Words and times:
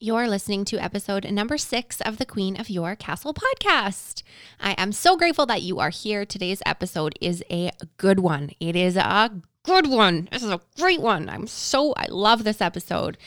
You're 0.00 0.28
listening 0.28 0.64
to 0.66 0.78
episode 0.78 1.28
number 1.28 1.58
six 1.58 2.00
of 2.02 2.18
the 2.18 2.24
Queen 2.24 2.54
of 2.60 2.70
Your 2.70 2.94
Castle 2.94 3.34
podcast. 3.34 4.22
I 4.60 4.74
am 4.78 4.92
so 4.92 5.16
grateful 5.16 5.44
that 5.46 5.62
you 5.62 5.80
are 5.80 5.90
here. 5.90 6.24
Today's 6.24 6.62
episode 6.64 7.18
is 7.20 7.42
a 7.50 7.72
good 7.96 8.20
one. 8.20 8.52
It 8.60 8.76
is 8.76 8.96
a 8.96 9.32
good 9.64 9.88
one. 9.88 10.28
This 10.30 10.44
is 10.44 10.52
a 10.52 10.60
great 10.78 11.00
one. 11.00 11.28
I'm 11.28 11.48
so, 11.48 11.94
I 11.96 12.06
love 12.10 12.44
this 12.44 12.60
episode. 12.60 13.18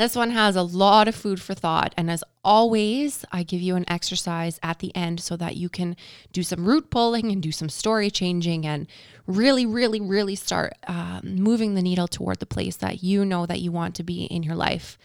This 0.00 0.16
one 0.16 0.30
has 0.30 0.56
a 0.56 0.62
lot 0.62 1.08
of 1.08 1.14
food 1.14 1.42
for 1.42 1.52
thought. 1.52 1.92
And 1.94 2.10
as 2.10 2.24
always, 2.42 3.22
I 3.32 3.42
give 3.42 3.60
you 3.60 3.76
an 3.76 3.84
exercise 3.86 4.58
at 4.62 4.78
the 4.78 4.96
end 4.96 5.20
so 5.20 5.36
that 5.36 5.56
you 5.56 5.68
can 5.68 5.94
do 6.32 6.42
some 6.42 6.64
root 6.64 6.88
pulling 6.88 7.30
and 7.30 7.42
do 7.42 7.52
some 7.52 7.68
story 7.68 8.10
changing 8.10 8.66
and 8.66 8.86
really, 9.26 9.66
really, 9.66 10.00
really 10.00 10.36
start 10.36 10.72
um, 10.86 11.20
moving 11.22 11.74
the 11.74 11.82
needle 11.82 12.08
toward 12.08 12.40
the 12.40 12.46
place 12.46 12.76
that 12.76 13.02
you 13.02 13.26
know 13.26 13.44
that 13.44 13.60
you 13.60 13.72
want 13.72 13.94
to 13.96 14.02
be 14.02 14.24
in 14.24 14.42
your 14.42 14.54
life. 14.54 14.96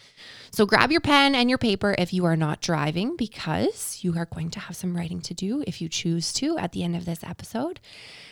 So 0.52 0.66
grab 0.66 0.94
your 0.94 1.02
pen 1.02 1.36
and 1.36 1.50
your 1.50 1.58
paper 1.58 1.94
if 1.98 2.14
you 2.14 2.24
are 2.24 2.38
not 2.38 2.62
driving, 2.62 3.18
because 3.18 4.00
you 4.02 4.18
are 4.18 4.28
going 4.28 4.50
to 4.52 4.62
have 4.62 4.78
some 4.78 4.96
writing 4.96 5.20
to 5.24 5.34
do 5.34 5.62
if 5.68 5.82
you 5.82 5.90
choose 5.90 6.32
to 6.36 6.58
at 6.58 6.72
the 6.72 6.86
end 6.86 6.96
of 6.96 7.04
this 7.04 7.22
episode. 7.22 7.82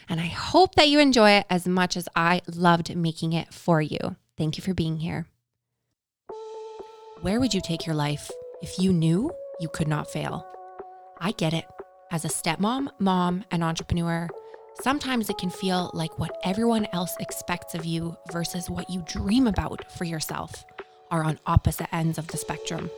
And 0.07 0.21
I 0.21 0.27
hope 0.27 0.75
that 0.75 0.87
you 0.87 0.99
enjoy 0.99 1.31
it 1.31 1.45
as 1.49 1.67
much 1.67 1.97
as 1.97 2.07
I 2.15 2.39
loved 2.47 2.95
making 2.95 3.33
it 3.33 3.53
for 3.53 3.81
you. 3.81 4.15
Thank 4.37 4.57
you 4.57 4.63
for 4.63 4.73
being 4.73 4.99
here. 4.99 5.27
Where 7.23 7.39
would 7.39 7.53
you 7.53 7.61
take 7.61 7.85
your 7.85 7.95
life 7.95 8.29
if 8.61 8.77
you 8.77 8.91
knew 8.91 9.31
you 9.57 9.69
could 9.69 9.87
not 9.87 10.11
fail? 10.11 10.45
I 11.21 11.31
get 11.31 11.53
it. 11.53 11.63
As 12.11 12.25
a 12.25 12.27
stepmom, 12.27 12.89
mom, 12.99 13.45
and 13.49 13.63
entrepreneur, 13.63 14.27
sometimes 14.81 15.29
it 15.29 15.37
can 15.37 15.49
feel 15.49 15.89
like 15.93 16.19
what 16.19 16.37
everyone 16.43 16.85
else 16.91 17.15
expects 17.21 17.75
of 17.75 17.85
you 17.85 18.17
versus 18.33 18.69
what 18.69 18.89
you 18.89 19.05
dream 19.07 19.47
about 19.47 19.89
for 19.89 20.03
yourself 20.03 20.65
are 21.11 21.23
on 21.23 21.39
opposite 21.45 21.87
ends 21.95 22.17
of 22.17 22.27
the 22.27 22.35
spectrum. 22.35 22.91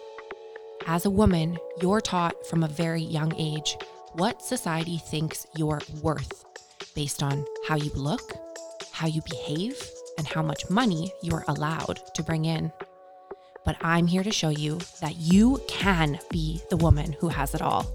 As 0.87 1.05
a 1.05 1.11
woman, 1.11 1.59
you're 1.79 2.01
taught 2.01 2.47
from 2.47 2.63
a 2.63 2.67
very 2.67 3.03
young 3.03 3.31
age 3.37 3.77
what 4.13 4.41
society 4.41 4.97
thinks 4.97 5.45
you're 5.55 5.81
worth 6.01 6.45
based 6.95 7.21
on 7.21 7.45
how 7.67 7.75
you 7.75 7.91
look, 7.93 8.33
how 8.91 9.05
you 9.05 9.21
behave, 9.29 9.79
and 10.17 10.25
how 10.25 10.41
much 10.41 10.67
money 10.71 11.11
you're 11.21 11.45
allowed 11.47 11.99
to 12.15 12.23
bring 12.23 12.45
in 12.45 12.71
but 13.65 13.75
I'm 13.81 14.05
here 14.05 14.23
to 14.23 14.31
show 14.31 14.49
you 14.49 14.79
that 15.01 15.15
you 15.17 15.59
can 15.67 16.19
be 16.29 16.61
the 16.69 16.77
woman 16.77 17.13
who 17.19 17.29
has 17.29 17.55
it 17.55 17.61
all 17.61 17.85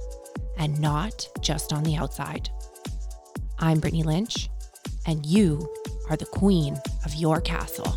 and 0.58 0.78
not 0.80 1.28
just 1.40 1.72
on 1.72 1.84
the 1.84 1.96
outside. 1.96 2.50
I'm 3.58 3.78
Brittany 3.78 4.02
Lynch, 4.02 4.50
and 5.06 5.24
you 5.24 5.72
are 6.10 6.16
the 6.16 6.26
queen 6.26 6.76
of 7.04 7.14
your 7.14 7.40
castle. 7.40 7.96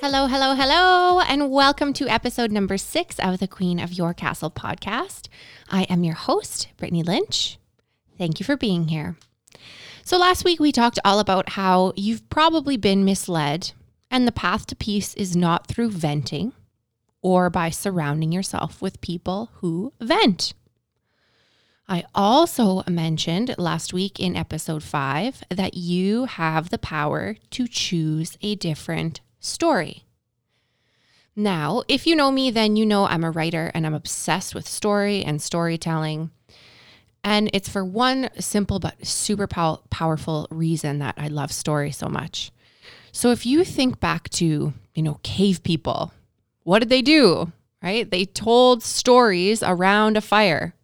Hello, 0.00 0.26
hello, 0.26 0.54
hello, 0.54 1.20
and 1.20 1.50
welcome 1.50 1.92
to 1.94 2.08
episode 2.08 2.50
number 2.50 2.76
six 2.76 3.18
of 3.18 3.38
the 3.38 3.48
Queen 3.48 3.78
of 3.78 3.92
Your 3.92 4.12
Castle 4.12 4.50
podcast. 4.50 5.28
I 5.70 5.84
am 5.84 6.04
your 6.04 6.14
host, 6.14 6.68
Brittany 6.76 7.02
Lynch. 7.02 7.58
Thank 8.18 8.38
you 8.38 8.44
for 8.44 8.56
being 8.56 8.88
here. 8.88 9.16
So, 10.02 10.18
last 10.18 10.44
week 10.44 10.60
we 10.60 10.72
talked 10.72 10.98
all 11.04 11.18
about 11.18 11.50
how 11.50 11.92
you've 11.96 12.28
probably 12.28 12.76
been 12.76 13.04
misled, 13.04 13.72
and 14.10 14.26
the 14.26 14.32
path 14.32 14.66
to 14.66 14.76
peace 14.76 15.14
is 15.14 15.34
not 15.34 15.66
through 15.66 15.90
venting 15.90 16.52
or 17.22 17.48
by 17.48 17.70
surrounding 17.70 18.30
yourself 18.30 18.82
with 18.82 19.00
people 19.00 19.50
who 19.54 19.92
vent. 20.00 20.52
I 21.88 22.04
also 22.14 22.82
mentioned 22.88 23.54
last 23.58 23.92
week 23.92 24.18
in 24.18 24.36
episode 24.36 24.82
five 24.82 25.42
that 25.50 25.74
you 25.74 26.24
have 26.24 26.70
the 26.70 26.78
power 26.78 27.36
to 27.50 27.66
choose 27.66 28.38
a 28.40 28.54
different 28.54 29.20
story. 29.40 30.04
Now, 31.36 31.82
if 31.88 32.06
you 32.06 32.14
know 32.14 32.30
me, 32.30 32.50
then 32.50 32.76
you 32.76 32.86
know 32.86 33.06
I'm 33.06 33.24
a 33.24 33.30
writer 33.30 33.70
and 33.74 33.84
I'm 33.86 33.94
obsessed 33.94 34.54
with 34.54 34.68
story 34.68 35.24
and 35.24 35.42
storytelling. 35.42 36.30
And 37.24 37.48
it's 37.54 37.70
for 37.70 37.82
one 37.82 38.28
simple 38.38 38.78
but 38.78 39.06
super 39.06 39.46
pow- 39.46 39.80
powerful 39.88 40.46
reason 40.50 40.98
that 40.98 41.14
I 41.16 41.28
love 41.28 41.50
story 41.50 41.90
so 41.90 42.06
much. 42.06 42.52
So 43.12 43.30
if 43.30 43.46
you 43.46 43.64
think 43.64 43.98
back 43.98 44.28
to, 44.30 44.74
you 44.94 45.02
know, 45.02 45.18
cave 45.22 45.62
people, 45.62 46.12
what 46.64 46.80
did 46.80 46.90
they 46.90 47.00
do? 47.00 47.50
Right? 47.82 48.08
They 48.08 48.26
told 48.26 48.82
stories 48.82 49.62
around 49.62 50.18
a 50.18 50.20
fire. 50.20 50.74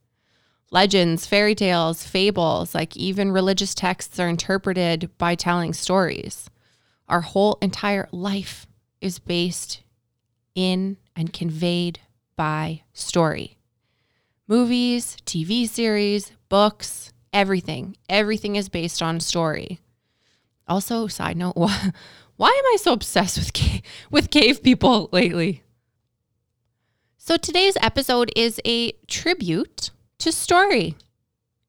Legends, 0.70 1.26
fairy 1.26 1.54
tales, 1.54 2.04
fables, 2.04 2.74
like 2.74 2.96
even 2.96 3.32
religious 3.32 3.74
texts 3.74 4.18
are 4.18 4.28
interpreted 4.28 5.10
by 5.18 5.34
telling 5.34 5.74
stories. 5.74 6.48
Our 7.08 7.20
whole 7.20 7.58
entire 7.60 8.08
life 8.12 8.66
is 9.00 9.18
based 9.18 9.82
in 10.54 10.96
and 11.16 11.32
conveyed 11.32 12.00
by 12.36 12.82
story 12.92 13.58
movies, 14.50 15.16
TV 15.24 15.66
series, 15.66 16.32
books, 16.48 17.12
everything. 17.32 17.96
Everything 18.08 18.56
is 18.56 18.68
based 18.68 19.00
on 19.00 19.20
story. 19.20 19.78
Also, 20.66 21.06
side 21.06 21.36
note, 21.36 21.56
why, 21.56 21.92
why 22.36 22.48
am 22.48 22.74
I 22.74 22.76
so 22.78 22.92
obsessed 22.92 23.38
with 23.38 23.52
cave, 23.52 23.82
with 24.10 24.30
cave 24.30 24.62
people 24.62 25.08
lately? 25.12 25.62
So 27.16 27.36
today's 27.36 27.76
episode 27.80 28.32
is 28.34 28.60
a 28.66 28.92
tribute 29.06 29.90
to 30.18 30.32
story 30.32 30.96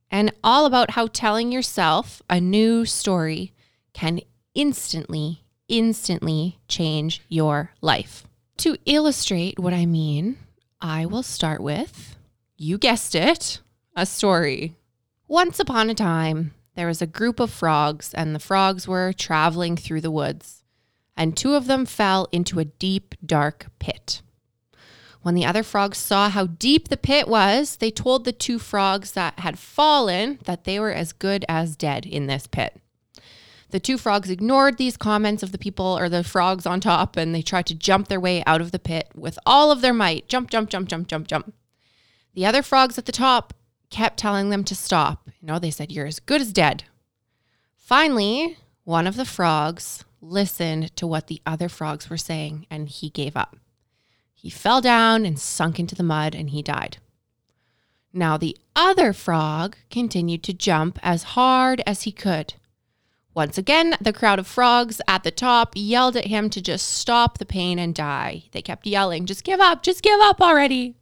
and 0.10 0.34
all 0.44 0.66
about 0.66 0.92
how 0.92 1.06
telling 1.06 1.52
yourself 1.52 2.24
a 2.30 2.42
new 2.42 2.86
story 2.86 3.54
can 3.94 4.22
instantly 4.56 5.44
instantly 5.68 6.60
change 6.68 7.22
your 7.30 7.72
life. 7.80 8.26
To 8.58 8.76
illustrate 8.86 9.58
what 9.58 9.74
I 9.74 9.86
mean, 9.86 10.38
I 10.82 11.06
will 11.06 11.24
start 11.24 11.62
with 11.62 12.18
you 12.62 12.78
guessed 12.78 13.16
it, 13.16 13.60
a 13.96 14.06
story. 14.06 14.76
Once 15.28 15.60
upon 15.60 15.90
a 15.90 15.96
time, 15.96 16.54
there 16.76 16.86
was 16.86 17.02
a 17.02 17.08
group 17.08 17.40
of 17.40 17.50
frogs, 17.50 18.14
and 18.14 18.36
the 18.36 18.40
frogs 18.40 18.88
were 18.88 19.14
traveling 19.14 19.76
through 19.76 20.02
the 20.02 20.12
woods, 20.12 20.64
and 21.18 21.36
two 21.36 21.56
of 21.56 21.66
them 21.66 21.88
fell 21.88 22.28
into 22.32 22.60
a 22.60 22.66
deep, 22.66 23.16
dark 23.26 23.66
pit. 23.80 24.22
When 25.24 25.34
the 25.34 25.46
other 25.46 25.64
frogs 25.64 25.98
saw 25.98 26.30
how 26.30 26.46
deep 26.46 26.90
the 26.90 26.98
pit 26.98 27.28
was, 27.28 27.78
they 27.78 27.90
told 27.90 28.26
the 28.26 28.32
two 28.32 28.60
frogs 28.60 29.14
that 29.14 29.40
had 29.40 29.58
fallen 29.58 30.38
that 30.46 30.64
they 30.64 30.80
were 30.80 30.94
as 30.94 31.14
good 31.14 31.44
as 31.50 31.76
dead 31.76 32.06
in 32.06 32.28
this 32.28 32.46
pit. 32.46 32.80
The 33.72 33.80
two 33.80 33.98
frogs 33.98 34.30
ignored 34.30 34.78
these 34.78 34.98
comments 34.98 35.42
of 35.42 35.52
the 35.52 35.58
people 35.58 35.98
or 35.98 36.10
the 36.10 36.24
frogs 36.24 36.68
on 36.68 36.80
top 36.80 37.16
and 37.16 37.34
they 37.34 37.42
tried 37.42 37.68
to 37.68 37.76
jump 37.76 38.08
their 38.08 38.20
way 38.20 38.44
out 38.46 38.62
of 38.62 38.72
the 38.72 38.80
pit 38.80 39.10
with 39.16 39.40
all 39.46 39.72
of 39.72 39.82
their 39.82 39.94
might. 39.94 40.28
Jump, 40.28 40.50
jump, 40.50 40.70
jump, 40.70 40.90
jump, 40.90 41.08
jump, 41.08 41.28
jump. 41.28 41.54
The 42.34 42.46
other 42.46 42.62
frogs 42.62 42.98
at 42.98 43.06
the 43.06 43.12
top 43.12 43.54
kept 43.90 44.18
telling 44.18 44.50
them 44.50 44.64
to 44.64 44.76
stop. 44.76 45.30
You 45.40 45.48
know, 45.48 45.60
they 45.60 45.72
said, 45.72 45.92
You're 45.92 46.06
as 46.08 46.20
good 46.20 46.42
as 46.42 46.54
dead. 46.54 46.86
Finally, 47.76 48.58
one 48.84 49.06
of 49.06 49.16
the 49.16 49.26
frogs 49.26 50.06
listened 50.22 50.96
to 50.96 51.06
what 51.06 51.28
the 51.28 51.42
other 51.46 51.68
frogs 51.68 52.10
were 52.10 52.18
saying 52.18 52.66
and 52.70 52.88
he 52.88 53.10
gave 53.10 53.36
up. 53.36 53.58
He 54.34 54.50
fell 54.50 54.82
down 54.82 55.26
and 55.26 55.38
sunk 55.38 55.80
into 55.80 55.96
the 55.96 56.04
mud 56.04 56.34
and 56.34 56.50
he 56.50 56.62
died. 56.62 56.98
Now, 58.14 58.38
the 58.38 58.58
other 58.76 59.14
frog 59.14 59.78
continued 59.90 60.44
to 60.44 60.54
jump 60.54 61.00
as 61.04 61.24
hard 61.24 61.82
as 61.86 62.04
he 62.04 62.12
could. 62.12 62.56
Once 63.34 63.58
again, 63.58 63.96
the 64.02 64.12
crowd 64.12 64.40
of 64.40 64.48
frogs 64.48 65.00
at 65.08 65.24
the 65.24 65.32
top 65.32 65.74
yelled 65.76 66.18
at 66.18 66.26
him 66.26 66.50
to 66.50 66.62
just 66.62 66.88
stop 66.88 67.38
the 67.38 67.46
pain 67.46 67.80
and 67.80 67.96
die. 67.96 68.44
They 68.52 68.62
kept 68.62 68.86
yelling, 68.86 69.26
Just 69.26 69.46
give 69.46 69.62
up, 69.62 69.84
just 69.84 70.02
give 70.02 70.20
up 70.20 70.42
already. 70.42 70.96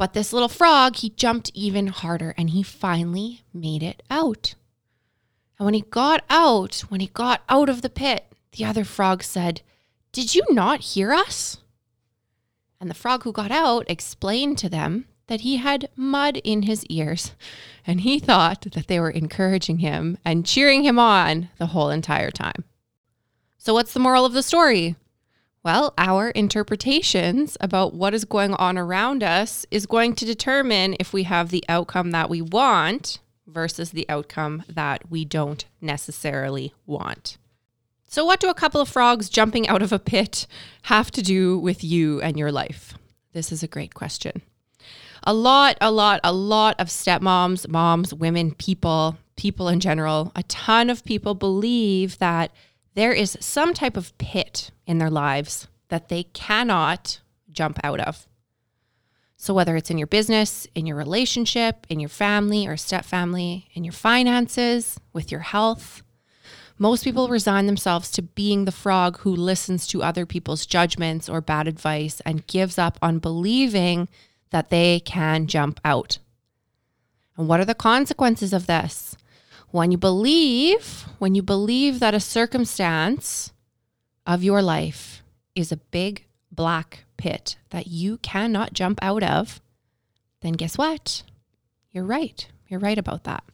But 0.00 0.14
this 0.14 0.32
little 0.32 0.48
frog, 0.48 0.96
he 0.96 1.10
jumped 1.10 1.50
even 1.52 1.88
harder 1.88 2.32
and 2.38 2.48
he 2.48 2.62
finally 2.62 3.42
made 3.52 3.82
it 3.82 4.02
out. 4.10 4.54
And 5.58 5.66
when 5.66 5.74
he 5.74 5.82
got 5.82 6.24
out, 6.30 6.84
when 6.88 7.00
he 7.00 7.08
got 7.08 7.42
out 7.50 7.68
of 7.68 7.82
the 7.82 7.90
pit, 7.90 8.32
the 8.52 8.64
other 8.64 8.84
frog 8.84 9.22
said, 9.22 9.60
Did 10.10 10.34
you 10.34 10.42
not 10.48 10.80
hear 10.80 11.12
us? 11.12 11.58
And 12.80 12.88
the 12.88 12.94
frog 12.94 13.24
who 13.24 13.30
got 13.30 13.50
out 13.50 13.84
explained 13.90 14.56
to 14.60 14.70
them 14.70 15.04
that 15.26 15.42
he 15.42 15.58
had 15.58 15.90
mud 15.94 16.38
in 16.38 16.62
his 16.62 16.86
ears, 16.86 17.32
and 17.86 18.00
he 18.00 18.18
thought 18.18 18.62
that 18.72 18.86
they 18.86 18.98
were 18.98 19.10
encouraging 19.10 19.80
him 19.80 20.16
and 20.24 20.46
cheering 20.46 20.82
him 20.82 20.98
on 20.98 21.50
the 21.58 21.66
whole 21.66 21.90
entire 21.90 22.30
time. 22.30 22.64
So, 23.58 23.74
what's 23.74 23.92
the 23.92 24.00
moral 24.00 24.24
of 24.24 24.32
the 24.32 24.42
story? 24.42 24.96
Well, 25.62 25.92
our 25.98 26.30
interpretations 26.30 27.58
about 27.60 27.92
what 27.92 28.14
is 28.14 28.24
going 28.24 28.54
on 28.54 28.78
around 28.78 29.22
us 29.22 29.66
is 29.70 29.84
going 29.84 30.14
to 30.14 30.24
determine 30.24 30.96
if 30.98 31.12
we 31.12 31.24
have 31.24 31.50
the 31.50 31.64
outcome 31.68 32.12
that 32.12 32.30
we 32.30 32.40
want 32.40 33.18
versus 33.46 33.90
the 33.90 34.08
outcome 34.08 34.64
that 34.68 35.10
we 35.10 35.26
don't 35.26 35.66
necessarily 35.82 36.72
want. 36.86 37.36
So, 38.08 38.24
what 38.24 38.40
do 38.40 38.48
a 38.48 38.54
couple 38.54 38.80
of 38.80 38.88
frogs 38.88 39.28
jumping 39.28 39.68
out 39.68 39.82
of 39.82 39.92
a 39.92 39.98
pit 39.98 40.46
have 40.84 41.10
to 41.10 41.22
do 41.22 41.58
with 41.58 41.84
you 41.84 42.22
and 42.22 42.38
your 42.38 42.50
life? 42.50 42.94
This 43.34 43.52
is 43.52 43.62
a 43.62 43.68
great 43.68 43.92
question. 43.92 44.40
A 45.24 45.34
lot, 45.34 45.76
a 45.82 45.90
lot, 45.90 46.20
a 46.24 46.32
lot 46.32 46.80
of 46.80 46.88
stepmoms, 46.88 47.68
moms, 47.68 48.14
women, 48.14 48.54
people, 48.54 49.18
people 49.36 49.68
in 49.68 49.78
general, 49.78 50.32
a 50.34 50.42
ton 50.44 50.88
of 50.88 51.04
people 51.04 51.34
believe 51.34 52.18
that 52.18 52.50
there 52.94 53.12
is 53.12 53.36
some 53.40 53.74
type 53.74 53.96
of 53.96 54.16
pit 54.18 54.70
in 54.86 54.98
their 54.98 55.10
lives 55.10 55.68
that 55.88 56.08
they 56.08 56.24
cannot 56.24 57.20
jump 57.50 57.78
out 57.84 58.00
of. 58.00 58.26
So, 59.36 59.54
whether 59.54 59.74
it's 59.76 59.90
in 59.90 59.98
your 59.98 60.06
business, 60.06 60.66
in 60.74 60.86
your 60.86 60.96
relationship, 60.96 61.86
in 61.88 61.98
your 61.98 62.10
family 62.10 62.66
or 62.66 62.76
step 62.76 63.04
family, 63.04 63.68
in 63.72 63.84
your 63.84 63.92
finances, 63.92 65.00
with 65.12 65.32
your 65.32 65.40
health, 65.40 66.02
most 66.78 67.04
people 67.04 67.28
resign 67.28 67.66
themselves 67.66 68.10
to 68.12 68.22
being 68.22 68.64
the 68.64 68.72
frog 68.72 69.18
who 69.18 69.34
listens 69.34 69.86
to 69.88 70.02
other 70.02 70.26
people's 70.26 70.66
judgments 70.66 71.28
or 71.28 71.40
bad 71.40 71.68
advice 71.68 72.20
and 72.26 72.46
gives 72.46 72.78
up 72.78 72.98
on 73.02 73.18
believing 73.18 74.08
that 74.50 74.70
they 74.70 75.00
can 75.00 75.46
jump 75.46 75.80
out. 75.84 76.18
And 77.36 77.48
what 77.48 77.60
are 77.60 77.66
the 77.66 77.74
consequences 77.74 78.52
of 78.52 78.66
this? 78.66 79.16
When 79.70 79.92
you 79.92 79.98
believe, 79.98 81.04
when 81.18 81.34
you 81.34 81.42
believe 81.42 82.00
that 82.00 82.14
a 82.14 82.20
circumstance 82.20 83.52
of 84.26 84.42
your 84.42 84.62
life 84.62 85.22
is 85.54 85.70
a 85.70 85.76
big 85.76 86.26
black 86.50 87.04
pit 87.16 87.56
that 87.70 87.86
you 87.86 88.18
cannot 88.18 88.72
jump 88.72 88.98
out 89.00 89.22
of, 89.22 89.60
then 90.40 90.54
guess 90.54 90.76
what? 90.76 91.22
You're 91.92 92.04
right. 92.04 92.48
You're 92.68 92.80
right 92.80 92.98
about 92.98 93.24
that. 93.24 93.44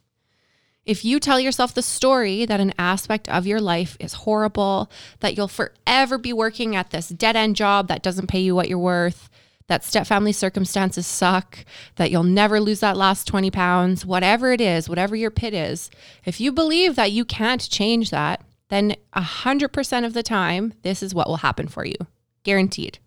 If 0.87 1.05
you 1.05 1.19
tell 1.19 1.41
yourself 1.41 1.75
the 1.75 1.83
story 1.83 2.47
that 2.47 2.61
an 2.61 2.73
aspect 2.79 3.29
of 3.29 3.47
your 3.47 3.61
life 3.61 3.97
is 3.99 4.13
horrible, 4.13 4.91
that 5.21 5.37
you'll 5.37 5.49
forever 5.49 6.17
be 6.17 6.33
working 6.33 6.77
at 6.77 6.91
this 6.91 7.09
dead 7.09 7.35
end 7.37 7.57
job 7.57 7.89
that 7.89 8.03
doesn't 8.03 8.29
pay 8.29 8.41
you 8.41 8.55
what 8.55 8.69
you're 8.69 8.79
worth, 8.79 9.29
that 9.69 9.85
step 9.85 10.07
family 10.07 10.33
circumstances 10.33 11.07
suck, 11.07 11.65
that 11.97 12.11
you'll 12.11 12.23
never 12.23 12.61
lose 12.61 12.81
that 12.81 12.97
last 12.97 13.27
20 13.27 13.51
pounds, 13.51 14.07
whatever 14.07 14.53
it 14.53 14.61
is, 14.61 14.89
whatever 14.89 15.17
your 15.17 15.31
pit 15.31 15.55
is, 15.55 15.91
if 16.25 16.41
you 16.41 16.53
believe 16.53 16.95
that 16.97 17.13
you 17.13 17.25
can't 17.25 17.69
change 17.69 18.11
that, 18.11 18.45
then 18.69 18.95
100% 19.15 20.05
of 20.05 20.13
the 20.13 20.23
time, 20.23 20.75
this 20.83 21.03
is 21.03 21.15
what 21.15 21.29
will 21.29 21.37
happen 21.37 21.69
for 21.69 21.85
you. 21.85 21.97
Guaranteed. 22.45 22.99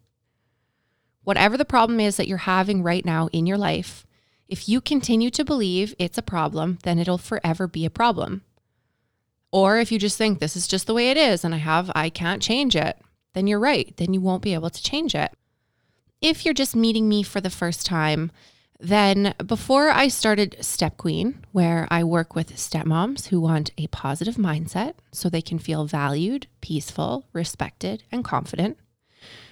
Whatever 1.24 1.58
the 1.58 1.66
problem 1.66 2.00
is 2.00 2.18
that 2.18 2.28
you're 2.28 2.38
having 2.38 2.84
right 2.84 3.06
now 3.06 3.28
in 3.28 3.46
your 3.46 3.58
life, 3.58 4.06
if 4.48 4.68
you 4.68 4.82
continue 4.82 5.30
to 5.30 5.46
believe 5.46 5.94
it's 6.00 6.18
a 6.18 6.24
problem, 6.24 6.80
then 6.84 6.98
it'll 6.98 7.18
forever 7.18 7.68
be 7.68 7.86
a 7.86 7.90
problem. 7.90 8.42
Or 9.52 9.80
if 9.80 9.92
you 9.92 10.00
just 10.00 10.18
think 10.18 10.40
this 10.40 10.56
is 10.56 10.68
just 10.68 10.88
the 10.88 10.94
way 10.94 11.12
it 11.12 11.18
is 11.18 11.44
and 11.44 11.54
I 11.54 11.60
have, 11.60 11.92
I 11.96 12.10
can't 12.10 12.42
change 12.42 12.76
it, 12.76 12.98
then 13.34 13.48
you're 13.48 13.60
right. 13.60 13.96
Then 13.98 14.14
you 14.14 14.22
won't 14.22 14.42
be 14.42 14.54
able 14.54 14.70
to 14.70 14.84
change 14.84 15.16
it. 15.16 15.32
If 16.22 16.44
you're 16.44 16.54
just 16.54 16.76
meeting 16.76 17.08
me 17.08 17.24
for 17.24 17.40
the 17.40 17.50
first 17.50 17.86
time, 17.86 18.32
then 18.78 19.34
before 19.46 19.90
I 19.90 20.10
started 20.10 20.58
Step 20.60 20.98
Queen, 20.98 21.46
where 21.54 21.88
I 21.90 22.04
work 22.04 22.36
with 22.36 22.58
stepmoms 22.58 23.28
who 23.28 23.40
want 23.40 23.72
a 23.78 23.88
positive 23.88 24.36
mindset 24.36 24.96
so 25.14 25.30
they 25.30 25.42
can 25.42 25.60
feel 25.60 25.86
valued, 25.86 26.48
peaceful, 26.60 27.26
respected, 27.32 28.04
and 28.12 28.26
confident, 28.26 28.78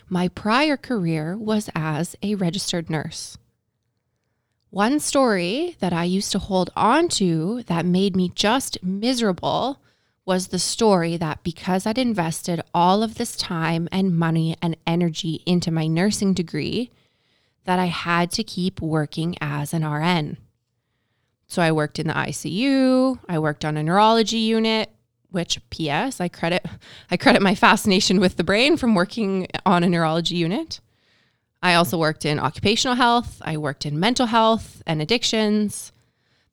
my 0.10 0.28
prior 0.28 0.76
career 0.76 1.38
was 1.38 1.70
as 1.74 2.18
a 2.22 2.36
registered 2.36 2.90
nurse. 2.90 3.38
One 4.70 5.00
story 5.00 5.78
that 5.80 5.94
I 5.94 6.04
used 6.04 6.34
to 6.34 6.40
hold 6.40 6.70
on 6.76 7.08
to 7.10 7.64
that 7.68 7.86
made 7.86 8.14
me 8.16 8.30
just 8.36 8.84
miserable 8.84 9.82
was 10.28 10.48
the 10.48 10.60
story 10.60 11.16
that 11.16 11.42
because 11.42 11.88
I'd 11.88 11.98
invested 11.98 12.62
all 12.74 13.02
of 13.02 13.16
this 13.16 13.38
time 13.38 13.88
and 13.94 14.16
money 14.16 14.58
and 14.62 14.76
energy 14.86 15.42
into 15.46 15.72
my 15.72 15.88
nursing 15.88 16.34
degree, 16.34 16.92
that 17.64 17.80
I 17.80 17.86
had 17.86 18.30
to 18.32 18.44
keep 18.44 18.82
working 18.82 19.38
as 19.40 19.74
an 19.74 19.90
RN. 19.90 20.38
So 21.48 21.62
I 21.62 21.72
worked 21.72 21.98
in 21.98 22.08
the 22.08 22.14
ICU, 22.14 23.20
I 23.30 23.40
worked 23.40 23.64
on 23.64 23.78
a 23.78 23.84
neurology 23.84 24.40
unit, 24.40 24.90
which 25.32 25.62
PS, 25.70 26.20
I 26.20 26.28
credit 26.28 26.66
I 27.12 27.16
credit 27.16 27.42
my 27.42 27.56
fascination 27.56 28.20
with 28.20 28.36
the 28.36 28.44
brain 28.44 28.76
from 28.76 28.96
working 28.96 29.48
on 29.66 29.84
a 29.84 29.90
neurology 29.90 30.36
unit. 30.36 30.82
I 31.64 31.74
also 31.74 31.98
worked 31.98 32.26
in 32.26 32.38
occupational 32.38 32.98
health, 32.98 33.42
I 33.46 33.56
worked 33.56 33.86
in 33.86 33.98
mental 34.00 34.26
health 34.26 34.84
and 34.86 35.02
addictions. 35.02 35.94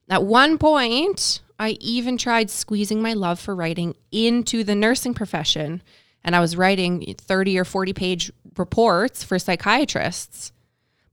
At 0.09 0.23
one 0.23 0.59
point, 0.59 1.41
I 1.59 1.77
even 1.81 2.19
tried 2.19 2.51
squeezing 2.51 3.01
my 3.01 3.13
love 3.13 3.39
for 3.39 3.55
writing 3.55 3.95
into 4.11 4.65
the 4.65 4.75
nursing 4.75 5.15
profession, 5.15 5.83
and 6.25 6.35
I 6.35 6.41
was 6.41 6.57
writing 6.57 7.15
30 7.19 7.59
or 7.59 7.65
40 7.65 7.93
page 7.93 8.33
reports 8.57 9.23
for 9.23 9.39
psychiatrists. 9.39 10.53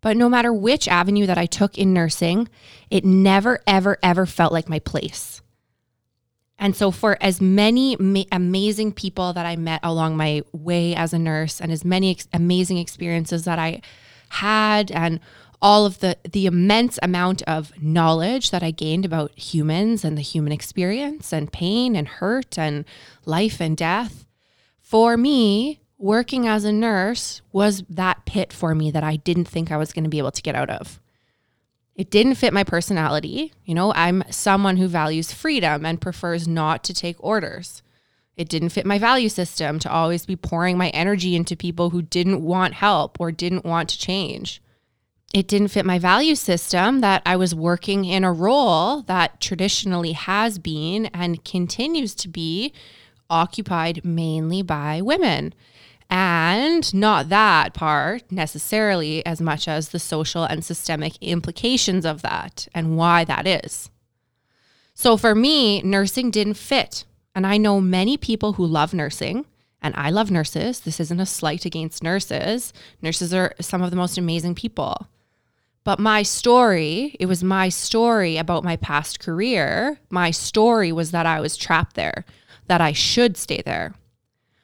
But 0.01 0.17
no 0.17 0.27
matter 0.27 0.51
which 0.51 0.87
avenue 0.87 1.27
that 1.27 1.37
I 1.37 1.45
took 1.45 1.77
in 1.77 1.93
nursing, 1.93 2.49
it 2.89 3.05
never, 3.05 3.59
ever, 3.67 3.97
ever 4.01 4.25
felt 4.25 4.51
like 4.51 4.67
my 4.67 4.79
place. 4.79 5.41
And 6.57 6.75
so, 6.75 6.91
for 6.91 7.17
as 7.21 7.41
many 7.41 7.95
ma- 7.99 8.23
amazing 8.31 8.93
people 8.93 9.33
that 9.33 9.45
I 9.45 9.55
met 9.55 9.79
along 9.83 10.15
my 10.15 10.43
way 10.51 10.95
as 10.95 11.11
a 11.11 11.19
nurse, 11.19 11.59
and 11.59 11.71
as 11.71 11.83
many 11.83 12.11
ex- 12.11 12.27
amazing 12.33 12.77
experiences 12.77 13.45
that 13.45 13.57
I 13.57 13.81
had, 14.29 14.91
and 14.91 15.19
all 15.61 15.85
of 15.85 15.99
the 15.99 16.17
the 16.29 16.45
immense 16.45 16.97
amount 17.01 17.41
of 17.43 17.71
knowledge 17.81 18.51
that 18.51 18.63
I 18.63 18.71
gained 18.71 19.05
about 19.05 19.37
humans 19.37 20.03
and 20.03 20.17
the 20.17 20.21
human 20.21 20.51
experience, 20.51 21.31
and 21.31 21.51
pain 21.51 21.95
and 21.95 22.07
hurt 22.07 22.57
and 22.57 22.85
life 23.25 23.61
and 23.61 23.77
death, 23.77 24.25
for 24.81 25.17
me, 25.17 25.79
working 25.97 26.47
as 26.47 26.63
a 26.63 26.71
nurse 26.71 27.41
was 27.51 27.83
that 27.89 28.25
pit 28.25 28.51
for 28.51 28.73
me 28.73 28.91
that 28.91 29.03
I 29.03 29.17
didn't 29.17 29.45
think 29.45 29.71
I 29.71 29.77
was 29.77 29.93
going 29.93 30.03
to 30.03 30.09
be 30.09 30.17
able 30.17 30.31
to 30.31 30.41
get 30.41 30.55
out 30.55 30.69
of. 30.69 30.99
It 31.95 32.09
didn't 32.09 32.35
fit 32.35 32.53
my 32.53 32.63
personality. 32.63 33.53
You 33.65 33.75
know, 33.75 33.93
I'm 33.93 34.23
someone 34.29 34.77
who 34.77 34.87
values 34.87 35.31
freedom 35.31 35.85
and 35.85 36.01
prefers 36.01 36.47
not 36.47 36.83
to 36.85 36.93
take 36.93 37.17
orders. 37.19 37.83
It 38.35 38.49
didn't 38.49 38.69
fit 38.69 38.85
my 38.85 38.97
value 38.97 39.29
system 39.29 39.77
to 39.79 39.91
always 39.91 40.25
be 40.25 40.35
pouring 40.35 40.77
my 40.77 40.89
energy 40.89 41.35
into 41.35 41.55
people 41.55 41.91
who 41.91 42.01
didn't 42.01 42.41
want 42.41 42.73
help 42.73 43.19
or 43.19 43.31
didn't 43.31 43.65
want 43.65 43.89
to 43.89 43.99
change. 43.99 44.61
It 45.33 45.47
didn't 45.47 45.69
fit 45.69 45.85
my 45.85 45.97
value 45.97 46.35
system 46.35 46.99
that 46.99 47.21
I 47.25 47.37
was 47.37 47.55
working 47.55 48.03
in 48.03 48.25
a 48.25 48.33
role 48.33 49.01
that 49.03 49.39
traditionally 49.39 50.11
has 50.11 50.59
been 50.59 51.05
and 51.07 51.45
continues 51.45 52.13
to 52.15 52.27
be 52.27 52.73
occupied 53.29 54.03
mainly 54.03 54.61
by 54.61 55.01
women. 55.01 55.53
And 56.09 56.93
not 56.93 57.29
that 57.29 57.73
part 57.73 58.29
necessarily 58.29 59.25
as 59.25 59.39
much 59.39 59.69
as 59.69 59.89
the 59.89 59.99
social 59.99 60.43
and 60.43 60.65
systemic 60.65 61.13
implications 61.21 62.05
of 62.05 62.21
that 62.23 62.67
and 62.75 62.97
why 62.97 63.23
that 63.23 63.47
is. 63.47 63.89
So 64.93 65.15
for 65.15 65.33
me, 65.33 65.81
nursing 65.81 66.29
didn't 66.29 66.55
fit. 66.55 67.05
And 67.33 67.47
I 67.47 67.55
know 67.55 67.79
many 67.79 68.17
people 68.17 68.53
who 68.53 68.65
love 68.65 68.93
nursing, 68.93 69.45
and 69.81 69.95
I 69.95 70.09
love 70.09 70.29
nurses. 70.29 70.81
This 70.81 70.99
isn't 70.99 71.21
a 71.21 71.25
slight 71.25 71.65
against 71.65 72.03
nurses. 72.03 72.73
Nurses 73.01 73.33
are 73.33 73.53
some 73.61 73.81
of 73.81 73.89
the 73.89 73.95
most 73.95 74.17
amazing 74.17 74.53
people. 74.55 75.07
But 75.83 75.99
my 75.99 76.21
story, 76.21 77.15
it 77.19 77.25
was 77.25 77.43
my 77.43 77.69
story 77.69 78.37
about 78.37 78.63
my 78.63 78.75
past 78.75 79.19
career. 79.19 79.99
My 80.09 80.29
story 80.29 80.91
was 80.91 81.11
that 81.11 81.25
I 81.25 81.39
was 81.41 81.57
trapped 81.57 81.95
there, 81.95 82.23
that 82.67 82.81
I 82.81 82.91
should 82.91 83.35
stay 83.35 83.63
there. 83.65 83.95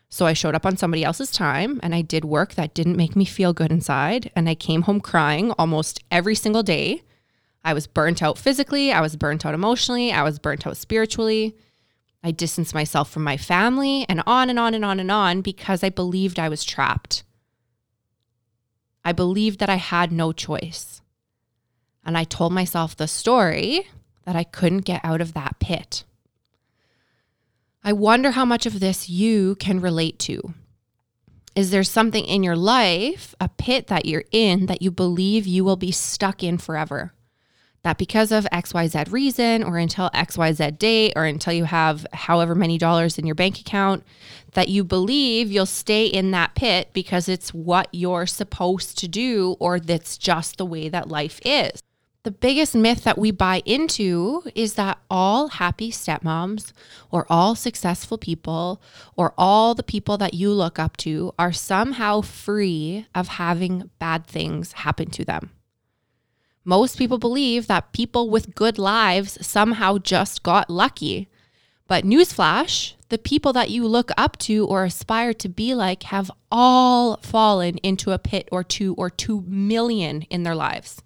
So 0.09 0.25
I 0.25 0.33
showed 0.33 0.55
up 0.55 0.65
on 0.65 0.77
somebody 0.77 1.03
else's 1.03 1.31
time 1.31 1.79
and 1.81 1.93
I 1.95 2.01
did 2.01 2.23
work 2.23 2.53
that 2.53 2.73
didn't 2.75 2.95
make 2.95 3.15
me 3.15 3.25
feel 3.25 3.51
good 3.51 3.71
inside. 3.71 4.31
And 4.35 4.47
I 4.47 4.55
came 4.55 4.83
home 4.83 5.01
crying 5.01 5.51
almost 5.53 6.03
every 6.11 6.35
single 6.35 6.63
day. 6.63 7.01
I 7.63 7.73
was 7.73 7.87
burnt 7.87 8.21
out 8.21 8.37
physically, 8.37 8.91
I 8.91 9.01
was 9.01 9.15
burnt 9.15 9.45
out 9.45 9.53
emotionally, 9.53 10.11
I 10.11 10.23
was 10.23 10.39
burnt 10.39 10.65
out 10.65 10.77
spiritually. 10.77 11.55
I 12.23 12.31
distanced 12.31 12.73
myself 12.73 13.09
from 13.09 13.23
my 13.23 13.37
family 13.37 14.05
and 14.07 14.21
on 14.25 14.49
and 14.49 14.59
on 14.59 14.73
and 14.73 14.85
on 14.85 14.99
and 14.99 15.11
on 15.11 15.41
because 15.41 15.83
I 15.83 15.89
believed 15.89 16.39
I 16.39 16.49
was 16.49 16.63
trapped. 16.63 17.23
I 19.03 19.11
believed 19.11 19.59
that 19.59 19.69
I 19.69 19.75
had 19.75 20.11
no 20.11 20.31
choice. 20.31 21.01
And 22.07 22.17
I 22.17 22.23
told 22.23 22.53
myself 22.53 22.95
the 22.95 23.07
story 23.07 23.89
that 24.23 24.37
I 24.37 24.45
couldn't 24.45 24.85
get 24.85 25.01
out 25.03 25.19
of 25.19 25.33
that 25.33 25.59
pit. 25.59 26.05
I 27.83 27.91
wonder 27.91 28.31
how 28.31 28.45
much 28.45 28.65
of 28.65 28.79
this 28.79 29.09
you 29.09 29.55
can 29.55 29.81
relate 29.81 30.17
to. 30.19 30.53
Is 31.53 31.71
there 31.71 31.83
something 31.83 32.23
in 32.25 32.43
your 32.43 32.55
life, 32.55 33.35
a 33.41 33.49
pit 33.49 33.87
that 33.87 34.05
you're 34.05 34.23
in, 34.31 34.67
that 34.67 34.81
you 34.81 34.89
believe 34.89 35.45
you 35.45 35.65
will 35.65 35.75
be 35.75 35.91
stuck 35.91 36.43
in 36.43 36.57
forever? 36.57 37.13
That 37.83 37.97
because 37.97 38.31
of 38.31 38.47
XYZ 38.53 39.11
reason, 39.11 39.63
or 39.63 39.77
until 39.77 40.09
XYZ 40.11 40.77
date, 40.77 41.13
or 41.15 41.25
until 41.25 41.53
you 41.53 41.65
have 41.65 42.05
however 42.13 42.55
many 42.55 42.77
dollars 42.77 43.17
in 43.17 43.25
your 43.25 43.35
bank 43.35 43.59
account, 43.59 44.03
that 44.53 44.69
you 44.69 44.83
believe 44.83 45.51
you'll 45.51 45.65
stay 45.65 46.05
in 46.05 46.31
that 46.31 46.55
pit 46.55 46.89
because 46.93 47.27
it's 47.27 47.53
what 47.53 47.87
you're 47.91 48.25
supposed 48.25 48.97
to 48.99 49.07
do, 49.07 49.55
or 49.59 49.79
that's 49.79 50.17
just 50.17 50.57
the 50.57 50.65
way 50.65 50.89
that 50.89 51.09
life 51.09 51.39
is. 51.43 51.81
The 52.27 52.31
biggest 52.31 52.75
myth 52.75 53.05
that 53.05 53.17
we 53.17 53.31
buy 53.31 53.61
into 53.65 54.43
is 54.53 54.73
that 54.73 54.99
all 55.09 55.47
happy 55.47 55.91
stepmoms 55.91 56.73
or 57.09 57.25
all 57.29 57.55
successful 57.55 58.17
people 58.17 58.81
or 59.15 59.33
all 59.37 59.73
the 59.73 59.81
people 59.81 60.17
that 60.17 60.33
you 60.33 60.51
look 60.51 60.77
up 60.77 60.97
to 60.97 61.33
are 61.39 61.53
somehow 61.53 62.19
free 62.19 63.07
of 63.15 63.29
having 63.29 63.91
bad 63.97 64.27
things 64.27 64.73
happen 64.73 65.09
to 65.11 65.23
them. 65.23 65.51
Most 66.65 66.97
people 66.97 67.17
believe 67.17 67.67
that 67.67 67.93
people 67.93 68.29
with 68.29 68.55
good 68.55 68.77
lives 68.77 69.37
somehow 69.47 69.97
just 69.97 70.43
got 70.43 70.69
lucky. 70.69 71.29
But 71.87 72.03
newsflash, 72.03 72.95
the 73.07 73.17
people 73.17 73.53
that 73.53 73.69
you 73.69 73.87
look 73.87 74.11
up 74.17 74.35
to 74.39 74.65
or 74.65 74.83
aspire 74.83 75.33
to 75.35 75.47
be 75.47 75.73
like 75.73 76.03
have 76.03 76.29
all 76.51 77.21
fallen 77.21 77.77
into 77.77 78.11
a 78.11 78.19
pit 78.19 78.49
or 78.51 78.65
two 78.65 78.95
or 78.95 79.09
two 79.09 79.45
million 79.47 80.23
in 80.23 80.43
their 80.43 80.55
lives. 80.55 81.01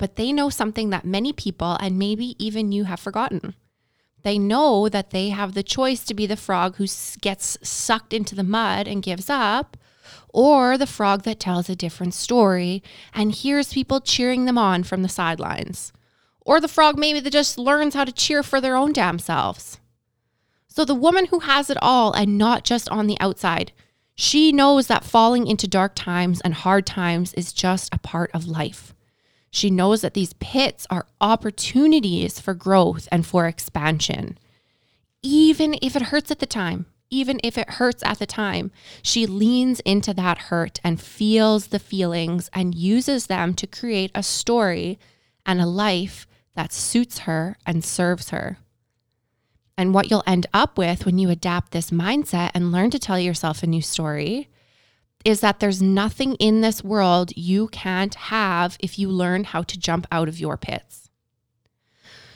But 0.00 0.16
they 0.16 0.32
know 0.32 0.48
something 0.48 0.88
that 0.90 1.04
many 1.04 1.30
people, 1.30 1.76
and 1.78 1.98
maybe 1.98 2.34
even 2.42 2.72
you, 2.72 2.84
have 2.84 3.00
forgotten. 3.00 3.54
They 4.22 4.38
know 4.38 4.88
that 4.88 5.10
they 5.10 5.28
have 5.28 5.52
the 5.52 5.62
choice 5.62 6.04
to 6.04 6.14
be 6.14 6.24
the 6.24 6.38
frog 6.38 6.76
who 6.76 6.86
gets 7.20 7.58
sucked 7.62 8.14
into 8.14 8.34
the 8.34 8.42
mud 8.42 8.88
and 8.88 9.02
gives 9.02 9.28
up, 9.28 9.76
or 10.30 10.78
the 10.78 10.86
frog 10.86 11.24
that 11.24 11.38
tells 11.38 11.68
a 11.68 11.76
different 11.76 12.14
story 12.14 12.82
and 13.12 13.30
hears 13.30 13.74
people 13.74 14.00
cheering 14.00 14.46
them 14.46 14.56
on 14.56 14.84
from 14.84 15.02
the 15.02 15.08
sidelines, 15.10 15.92
or 16.40 16.62
the 16.62 16.66
frog 16.66 16.98
maybe 16.98 17.20
that 17.20 17.30
just 17.34 17.58
learns 17.58 17.92
how 17.92 18.06
to 18.06 18.12
cheer 18.12 18.42
for 18.42 18.58
their 18.58 18.76
own 18.76 18.94
damn 18.94 19.18
selves. 19.18 19.80
So 20.66 20.86
the 20.86 20.94
woman 20.94 21.26
who 21.26 21.40
has 21.40 21.68
it 21.68 21.76
all 21.82 22.14
and 22.14 22.38
not 22.38 22.64
just 22.64 22.88
on 22.88 23.06
the 23.06 23.20
outside, 23.20 23.70
she 24.14 24.50
knows 24.50 24.86
that 24.86 25.04
falling 25.04 25.46
into 25.46 25.68
dark 25.68 25.92
times 25.94 26.40
and 26.40 26.54
hard 26.54 26.86
times 26.86 27.34
is 27.34 27.52
just 27.52 27.94
a 27.94 27.98
part 27.98 28.30
of 28.32 28.46
life. 28.46 28.94
She 29.50 29.70
knows 29.70 30.00
that 30.00 30.14
these 30.14 30.32
pits 30.34 30.86
are 30.90 31.06
opportunities 31.20 32.38
for 32.38 32.54
growth 32.54 33.08
and 33.10 33.26
for 33.26 33.46
expansion. 33.46 34.38
Even 35.22 35.76
if 35.82 35.96
it 35.96 36.02
hurts 36.02 36.30
at 36.30 36.38
the 36.38 36.46
time, 36.46 36.86
even 37.10 37.40
if 37.42 37.58
it 37.58 37.70
hurts 37.70 38.02
at 38.04 38.20
the 38.20 38.26
time, 38.26 38.70
she 39.02 39.26
leans 39.26 39.80
into 39.80 40.14
that 40.14 40.38
hurt 40.38 40.78
and 40.84 41.00
feels 41.00 41.68
the 41.68 41.80
feelings 41.80 42.48
and 42.52 42.74
uses 42.74 43.26
them 43.26 43.52
to 43.54 43.66
create 43.66 44.12
a 44.14 44.22
story 44.22 44.98
and 45.44 45.60
a 45.60 45.66
life 45.66 46.26
that 46.54 46.72
suits 46.72 47.20
her 47.20 47.56
and 47.66 47.84
serves 47.84 48.30
her. 48.30 48.58
And 49.76 49.92
what 49.92 50.10
you'll 50.10 50.22
end 50.26 50.46
up 50.54 50.78
with 50.78 51.04
when 51.04 51.18
you 51.18 51.30
adapt 51.30 51.72
this 51.72 51.90
mindset 51.90 52.50
and 52.54 52.70
learn 52.70 52.90
to 52.90 52.98
tell 52.98 53.18
yourself 53.18 53.62
a 53.62 53.66
new 53.66 53.82
story 53.82 54.48
is 55.24 55.40
that 55.40 55.60
there's 55.60 55.82
nothing 55.82 56.34
in 56.36 56.60
this 56.60 56.82
world 56.82 57.32
you 57.36 57.68
can't 57.68 58.14
have 58.14 58.76
if 58.80 58.98
you 58.98 59.08
learn 59.08 59.44
how 59.44 59.62
to 59.62 59.78
jump 59.78 60.06
out 60.10 60.28
of 60.28 60.40
your 60.40 60.56
pits. 60.56 61.10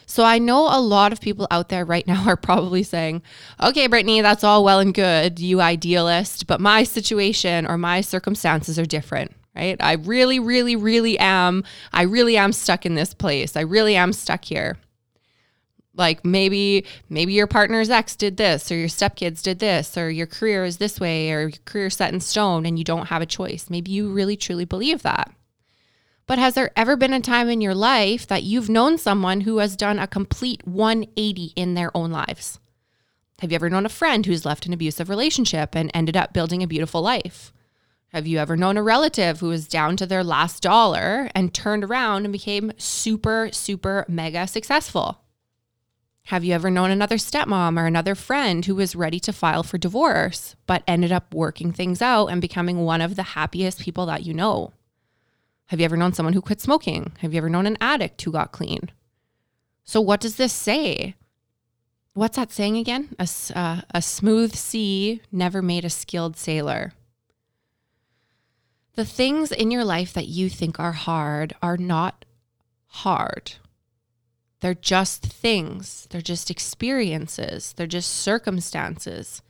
So 0.07 0.23
I 0.23 0.39
know 0.39 0.69
a 0.69 0.81
lot 0.81 1.13
of 1.13 1.21
people 1.21 1.47
out 1.51 1.71
there 1.71 1.85
right 1.85 2.07
now 2.07 2.29
are 2.29 2.37
probably 2.37 2.83
saying, 2.83 3.23
okay, 3.63 3.87
Brittany, 3.87 4.21
that's 4.21 4.45
all 4.45 4.65
well 4.65 4.81
and 4.81 4.95
good, 4.95 5.39
you 5.39 5.61
idealist, 5.61 6.47
but 6.47 6.61
my 6.61 6.85
situation 6.85 7.67
or 7.67 7.79
my 7.79 8.01
circumstances 8.01 8.79
are 8.79 8.87
different, 8.87 9.33
right? 9.57 9.77
I 9.81 9.95
really, 9.95 10.39
really, 10.39 10.77
really 10.77 11.19
am, 11.19 11.65
I 11.93 12.03
really 12.03 12.37
am 12.37 12.53
stuck 12.53 12.85
in 12.85 12.95
this 12.95 13.15
place. 13.15 13.57
I 13.57 13.63
really 13.63 13.97
am 13.97 14.13
stuck 14.13 14.45
here 14.45 14.77
like 15.97 16.25
maybe 16.25 16.85
maybe 17.09 17.33
your 17.33 17.47
partner's 17.47 17.91
ex 17.91 18.17
did 18.17 18.37
this 18.37 18.71
or 18.71 18.77
your 18.77 18.89
stepkids 18.89 19.43
did 19.43 19.59
this 19.59 19.97
or 19.97 20.11
your 20.11 20.27
career 20.27 20.65
is 20.65 20.79
this 20.79 20.99
way 20.99 21.31
or 21.33 21.43
your 21.43 21.53
career 21.65 21.91
set 21.91 22.13
in 22.13 22.21
stone 22.21 22.67
and 22.67 22.79
you 22.79 22.85
don't 22.85 23.07
have 23.07 23.23
a 23.23 23.27
choice. 23.27 23.71
Maybe 23.71 23.91
you 23.91 24.13
really 24.13 24.37
truly 24.37 24.65
believe 24.65 25.03
that. 25.03 25.33
But 26.27 26.39
has 26.39 26.55
there 26.55 26.71
ever 26.75 26.97
been 26.97 27.13
a 27.13 27.21
time 27.21 27.49
in 27.49 27.61
your 27.61 27.75
life 27.75 28.27
that 28.27 28.45
you've 28.45 28.71
known 28.71 28.97
someone 28.97 29.43
who 29.43 29.59
has 29.59 29.77
done 29.77 29.99
a 29.99 30.07
complete 30.07 30.67
180 30.67 31.53
in 31.55 31.75
their 31.75 31.95
own 31.95 32.11
lives? 32.11 32.59
Have 33.41 33.53
you 33.53 33.57
ever 33.57 33.69
known 33.69 33.85
a 33.85 33.91
friend 33.91 34.25
who's 34.25 34.47
left 34.47 34.65
an 34.65 34.73
abusive 34.73 35.11
relationship 35.11 35.77
and 35.77 35.91
ended 35.93 36.17
up 36.17 36.33
building 36.33 36.63
a 36.63 36.67
beautiful 36.67 37.03
life? 37.03 37.53
Have 38.09 38.27
you 38.27 38.39
ever 38.39 38.57
known 38.57 38.77
a 38.77 38.83
relative 38.83 39.41
who 39.41 39.49
was 39.49 39.69
down 39.69 39.97
to 39.97 40.07
their 40.07 40.25
last 40.25 40.63
dollar 40.63 41.29
and 41.35 41.53
turned 41.53 41.85
around 41.85 42.25
and 42.25 42.33
became 42.33 42.73
super 42.79 43.51
super 43.53 44.07
mega 44.09 44.47
successful 44.47 45.24
have 46.29 46.43
you 46.43 46.55
ever 46.55 46.71
known 46.71 46.91
another 46.91 47.17
stepmom 47.17 47.79
or 47.79 47.87
another 47.87 48.15
friend 48.15 48.65
who 48.65 48.75
was 48.75 48.97
ready 48.97 49.21
to 49.21 49.33
file 49.33 49.63
for 49.63 49.77
divorce, 49.77 50.57
but 50.67 50.83
ended 50.89 51.13
up 51.13 51.35
working 51.35 51.71
things 51.71 52.01
out 52.01 52.29
and 52.29 52.41
becoming 52.41 52.85
one 52.85 53.03
of 53.03 53.15
the 53.15 53.23
happiest 53.23 53.81
people 53.81 54.07
that 54.07 54.25
you 54.25 54.33
know? 54.33 54.73
Have 55.67 55.81
you 55.81 55.85
ever 55.85 55.99
known 55.99 56.15
someone 56.15 56.33
who 56.33 56.41
quit 56.41 56.63
smoking? 56.63 57.13
Have 57.19 57.35
you 57.35 57.39
ever 57.39 57.51
known 57.51 57.67
an 57.67 57.77
addict 57.79 58.23
who 58.23 58.33
got 58.33 58.53
clean? 58.53 58.91
So, 59.85 60.01
what 60.01 60.21
does 60.21 60.37
this 60.37 60.53
say? 60.53 61.15
What's 62.15 62.37
that 62.37 62.53
saying 62.53 62.79
again? 62.79 63.15
A, 63.19 63.29
uh, 63.55 63.81
a 63.93 64.01
smooth 64.01 64.55
sea 64.55 65.21
never 65.31 65.61
made 65.61 65.85
a 65.85 65.91
skilled 65.91 66.39
sailor. 66.39 66.95
The 68.95 69.05
things 69.05 69.53
in 69.53 69.71
your 69.71 69.85
life 69.85 70.15
that 70.15 70.29
you 70.29 70.49
think 70.49 70.81
are 70.81 70.93
hard 70.93 71.55
are 71.61 71.77
not 71.77 72.25
hard. 72.87 73.55
They're 74.65 74.73
just 74.73 75.21
things, 75.21 76.07
they're 76.09 76.23
just 76.23 76.51
experiences, 76.51 77.75
they're 77.77 77.87
just 77.87 78.11
circumstances. 78.11 79.43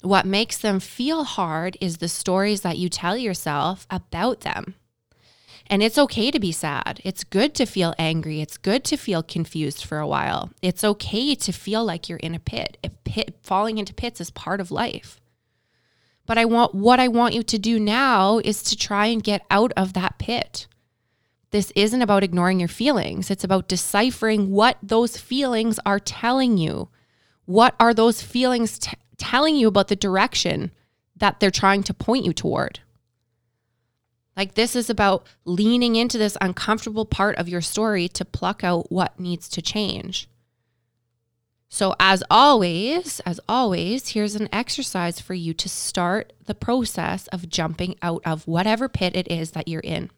What 0.00 0.24
makes 0.24 0.56
them 0.56 0.80
feel 0.80 1.24
hard 1.24 1.76
is 1.82 1.98
the 1.98 2.08
stories 2.08 2.62
that 2.62 2.78
you 2.78 2.88
tell 2.88 3.14
yourself 3.14 3.86
about 3.90 4.40
them. 4.40 4.74
And 5.66 5.82
it's 5.82 5.98
okay 5.98 6.30
to 6.30 6.40
be 6.40 6.50
sad. 6.50 7.02
It's 7.04 7.24
good 7.24 7.54
to 7.56 7.66
feel 7.66 7.94
angry. 7.98 8.40
It's 8.40 8.56
good 8.56 8.84
to 8.84 8.96
feel 8.96 9.22
confused 9.22 9.84
for 9.84 9.98
a 9.98 10.08
while. 10.08 10.50
It's 10.62 10.82
okay 10.82 11.34
to 11.34 11.52
feel 11.52 11.84
like 11.84 12.08
you're 12.08 12.16
in 12.16 12.34
a 12.34 12.40
pit. 12.40 12.78
Pit 13.04 13.40
falling 13.42 13.76
into 13.76 13.92
pits 13.92 14.18
is 14.18 14.30
part 14.30 14.62
of 14.62 14.70
life. 14.70 15.20
But 16.24 16.38
I 16.38 16.46
want 16.46 16.74
what 16.74 16.98
I 16.98 17.08
want 17.08 17.34
you 17.34 17.42
to 17.42 17.58
do 17.58 17.78
now 17.78 18.38
is 18.38 18.62
to 18.62 18.78
try 18.78 19.08
and 19.08 19.22
get 19.22 19.44
out 19.50 19.72
of 19.76 19.92
that 19.92 20.18
pit. 20.18 20.68
This 21.50 21.72
isn't 21.74 22.02
about 22.02 22.22
ignoring 22.22 22.60
your 22.60 22.68
feelings. 22.68 23.30
It's 23.30 23.44
about 23.44 23.68
deciphering 23.68 24.50
what 24.50 24.76
those 24.82 25.16
feelings 25.16 25.80
are 25.86 25.98
telling 25.98 26.58
you. 26.58 26.88
What 27.46 27.74
are 27.80 27.94
those 27.94 28.20
feelings 28.20 28.78
t- 28.78 28.96
telling 29.16 29.56
you 29.56 29.68
about 29.68 29.88
the 29.88 29.96
direction 29.96 30.72
that 31.16 31.40
they're 31.40 31.50
trying 31.50 31.82
to 31.84 31.94
point 31.94 32.26
you 32.26 32.32
toward? 32.34 32.80
Like, 34.36 34.54
this 34.54 34.76
is 34.76 34.88
about 34.88 35.26
leaning 35.44 35.96
into 35.96 36.18
this 36.18 36.36
uncomfortable 36.40 37.06
part 37.06 37.36
of 37.38 37.48
your 37.48 37.60
story 37.60 38.08
to 38.10 38.24
pluck 38.24 38.62
out 38.62 38.92
what 38.92 39.18
needs 39.18 39.48
to 39.48 39.62
change. 39.62 40.28
So, 41.68 41.94
as 41.98 42.22
always, 42.30 43.20
as 43.26 43.40
always, 43.48 44.10
here's 44.10 44.36
an 44.36 44.48
exercise 44.52 45.20
for 45.20 45.34
you 45.34 45.52
to 45.54 45.68
start 45.68 46.32
the 46.46 46.54
process 46.54 47.26
of 47.28 47.48
jumping 47.48 47.96
out 48.00 48.22
of 48.24 48.46
whatever 48.46 48.88
pit 48.88 49.16
it 49.16 49.30
is 49.30 49.50
that 49.52 49.66
you're 49.66 49.80
in. 49.80 50.10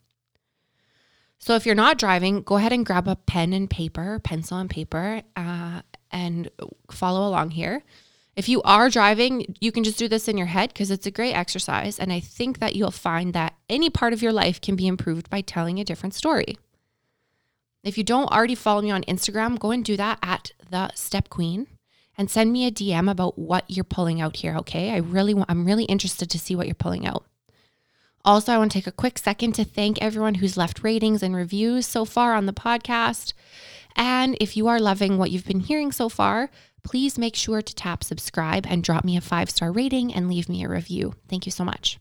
So 1.41 1.55
if 1.55 1.65
you're 1.65 1.75
not 1.75 1.99
driving, 1.99 2.43
go 2.43 2.57
ahead 2.57 2.73
and 2.73 2.85
grab 2.85 3.09
a 3.09 3.17
pen 3.17 3.55
and 3.55 3.69
paper, 3.69 4.21
pencil 4.23 4.59
and 4.59 4.69
paper, 4.69 5.23
uh, 5.37 5.81
and 6.11 6.51
follow 6.91 7.27
along 7.27 7.51
here. 7.51 7.83
If 8.37 8.49
you 8.49 8.63
are 8.63 8.91
driving, 8.91 9.57
you 9.59 9.73
can 9.73 9.83
just 9.83 9.99
do 9.99 10.07
this 10.07 10.29
in 10.29 10.37
your 10.37 10.47
head 10.47 10.69
because 10.69 10.91
it's 10.91 11.07
a 11.07 11.11
great 11.11 11.33
exercise. 11.33 11.99
And 11.99 12.13
I 12.13 12.21
think 12.21 12.59
that 12.59 12.77
you'll 12.77 12.91
find 12.91 13.33
that 13.33 13.55
any 13.69 13.89
part 13.91 14.13
of 14.13 14.23
your 14.23 14.33
life 14.33 14.61
can 14.61 14.77
be 14.77 14.87
improved 14.87 15.31
by 15.31 15.41
telling 15.41 15.79
a 15.79 15.85
different 15.85 16.15
story. 16.15 16.59
If 17.83 17.97
you 17.97 18.05
don't 18.05 18.31
already 18.31 18.55
follow 18.55 18.83
me 18.83 18.91
on 18.91 19.03
Instagram, 19.05 19.59
go 19.59 19.71
and 19.71 19.85
do 19.85 19.97
that 19.97 20.19
at 20.23 20.53
the 20.71 20.91
Step 20.95 21.31
Queen 21.31 21.67
and 22.19 22.31
send 22.31 22.53
me 22.53 22.67
a 22.67 22.71
DM 22.71 23.11
about 23.11 23.39
what 23.39 23.65
you're 23.69 23.83
pulling 23.83 24.21
out 24.21 24.37
here. 24.37 24.57
Okay. 24.59 24.91
I 24.91 24.99
really 24.99 25.33
want, 25.33 25.51
I'm 25.51 25.65
really 25.65 25.85
interested 25.85 26.29
to 26.31 26.39
see 26.39 26.55
what 26.55 26.67
you're 26.67 26.75
pulling 26.75 27.07
out. 27.07 27.25
Also, 28.25 28.53
I 28.53 28.59
want 28.59 28.71
to 28.73 28.79
take 28.79 28.87
a 28.87 28.93
quick 28.93 29.19
second 29.19 29.53
to 29.55 29.65
thank 29.65 30.01
everyone 30.01 30.35
who's 30.35 30.57
left 30.57 30.83
ratings 30.83 31.23
and 31.23 31.35
reviews 31.35 31.87
so 31.87 32.05
far 32.05 32.35
on 32.35 32.47
the 32.47 32.53
podcast. 32.53 33.33
And 33.97 34.37
if 34.41 34.57
you 34.57 34.69
are 34.69 34.79
loving 34.79 35.17
what 35.17 35.31
you've 35.31 35.47
been 35.47 35.61
hearing 35.61 35.91
so 35.91 36.09
far, 36.09 36.51
please 36.83 37.19
make 37.19 37.35
sure 37.35 37.63
to 37.63 37.75
tap 37.75 38.05
subscribe 38.05 38.67
and 38.69 38.85
drop 38.85 39.05
me 39.05 39.17
a 39.17 39.23
five 39.23 39.49
star 39.49 39.73
rating 39.73 40.13
and 40.13 40.29
leave 40.29 40.49
me 40.49 40.63
a 40.63 40.69
review. 40.69 41.15
Thank 41.29 41.47
you 41.47 41.53
so 41.53 41.65
much. 41.65 41.99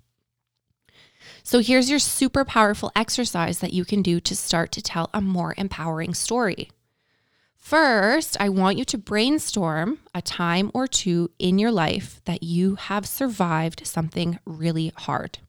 So, 1.44 1.60
here's 1.60 1.90
your 1.90 2.00
super 2.00 2.44
powerful 2.44 2.92
exercise 2.96 3.60
that 3.60 3.74
you 3.74 3.86
can 3.86 4.02
do 4.02 4.20
to 4.20 4.36
start 4.36 4.74
to 4.74 4.82
tell 4.82 5.10
a 5.14 5.22
more 5.22 5.56
empowering 5.58 6.14
story. 6.14 6.70
First, 7.56 8.36
I 8.40 8.50
want 8.50 8.78
you 8.78 8.86
to 8.86 8.98
brainstorm 8.98 10.00
a 10.14 10.22
time 10.22 10.70
or 10.74 10.86
two 10.86 11.32
in 11.40 11.60
your 11.60 11.72
life 11.72 12.22
that 12.26 12.44
you 12.44 12.76
have 12.76 13.06
survived 13.06 13.86
something 13.86 14.40
really 14.46 14.92
hard 14.96 15.40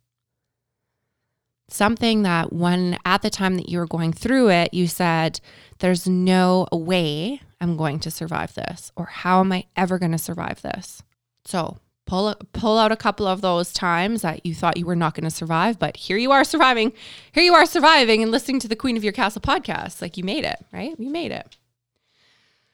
something 1.73 2.23
that 2.23 2.53
when 2.53 2.99
at 3.05 3.23
the 3.23 3.31
time 3.31 3.57
that 3.57 3.69
you 3.69 3.79
were 3.79 3.87
going 3.87 4.12
through 4.12 4.50
it, 4.50 4.75
you 4.75 4.87
said, 4.87 5.41
There's 5.79 6.09
no 6.09 6.67
way 6.73 7.41
I'm 7.61 7.77
going 7.77 8.00
to 8.00 8.11
survive 8.11 8.55
this, 8.55 8.93
or 8.97 9.07
how 9.07 9.41
am 9.41 9.53
I 9.53 9.67
ever 9.77 9.99
going 9.99 10.12
to 10.12 10.19
survive 10.19 10.62
this? 10.62 11.03
So 11.45 11.79
pull 12.07 12.35
pull 12.53 12.79
out 12.79 12.91
a 12.91 12.97
couple 12.97 13.27
of 13.27 13.41
those 13.41 13.73
times 13.73 14.23
that 14.23 14.45
you 14.45 14.55
thought 14.55 14.77
you 14.77 14.87
were 14.87 14.97
not 14.97 15.15
going 15.15 15.25
to 15.25 15.31
survive, 15.31 15.79
but 15.79 15.97
here 15.97 16.17
you 16.17 16.33
are 16.33 16.45
surviving. 16.45 16.93
Here 17.33 17.45
you 17.45 17.55
are 17.55 17.67
surviving 17.67 18.23
and 18.23 18.33
listening 18.33 18.61
to 18.61 18.69
the 18.69 18.77
Queen 18.77 18.97
of 18.97 19.05
Your 19.05 19.12
Castle 19.12 19.41
podcast. 19.41 20.03
Like 20.03 20.17
you 20.17 20.25
made 20.25 20.45
it, 20.45 20.65
right? 20.73 20.99
You 20.99 21.11
made 21.11 21.33
it. 21.33 21.57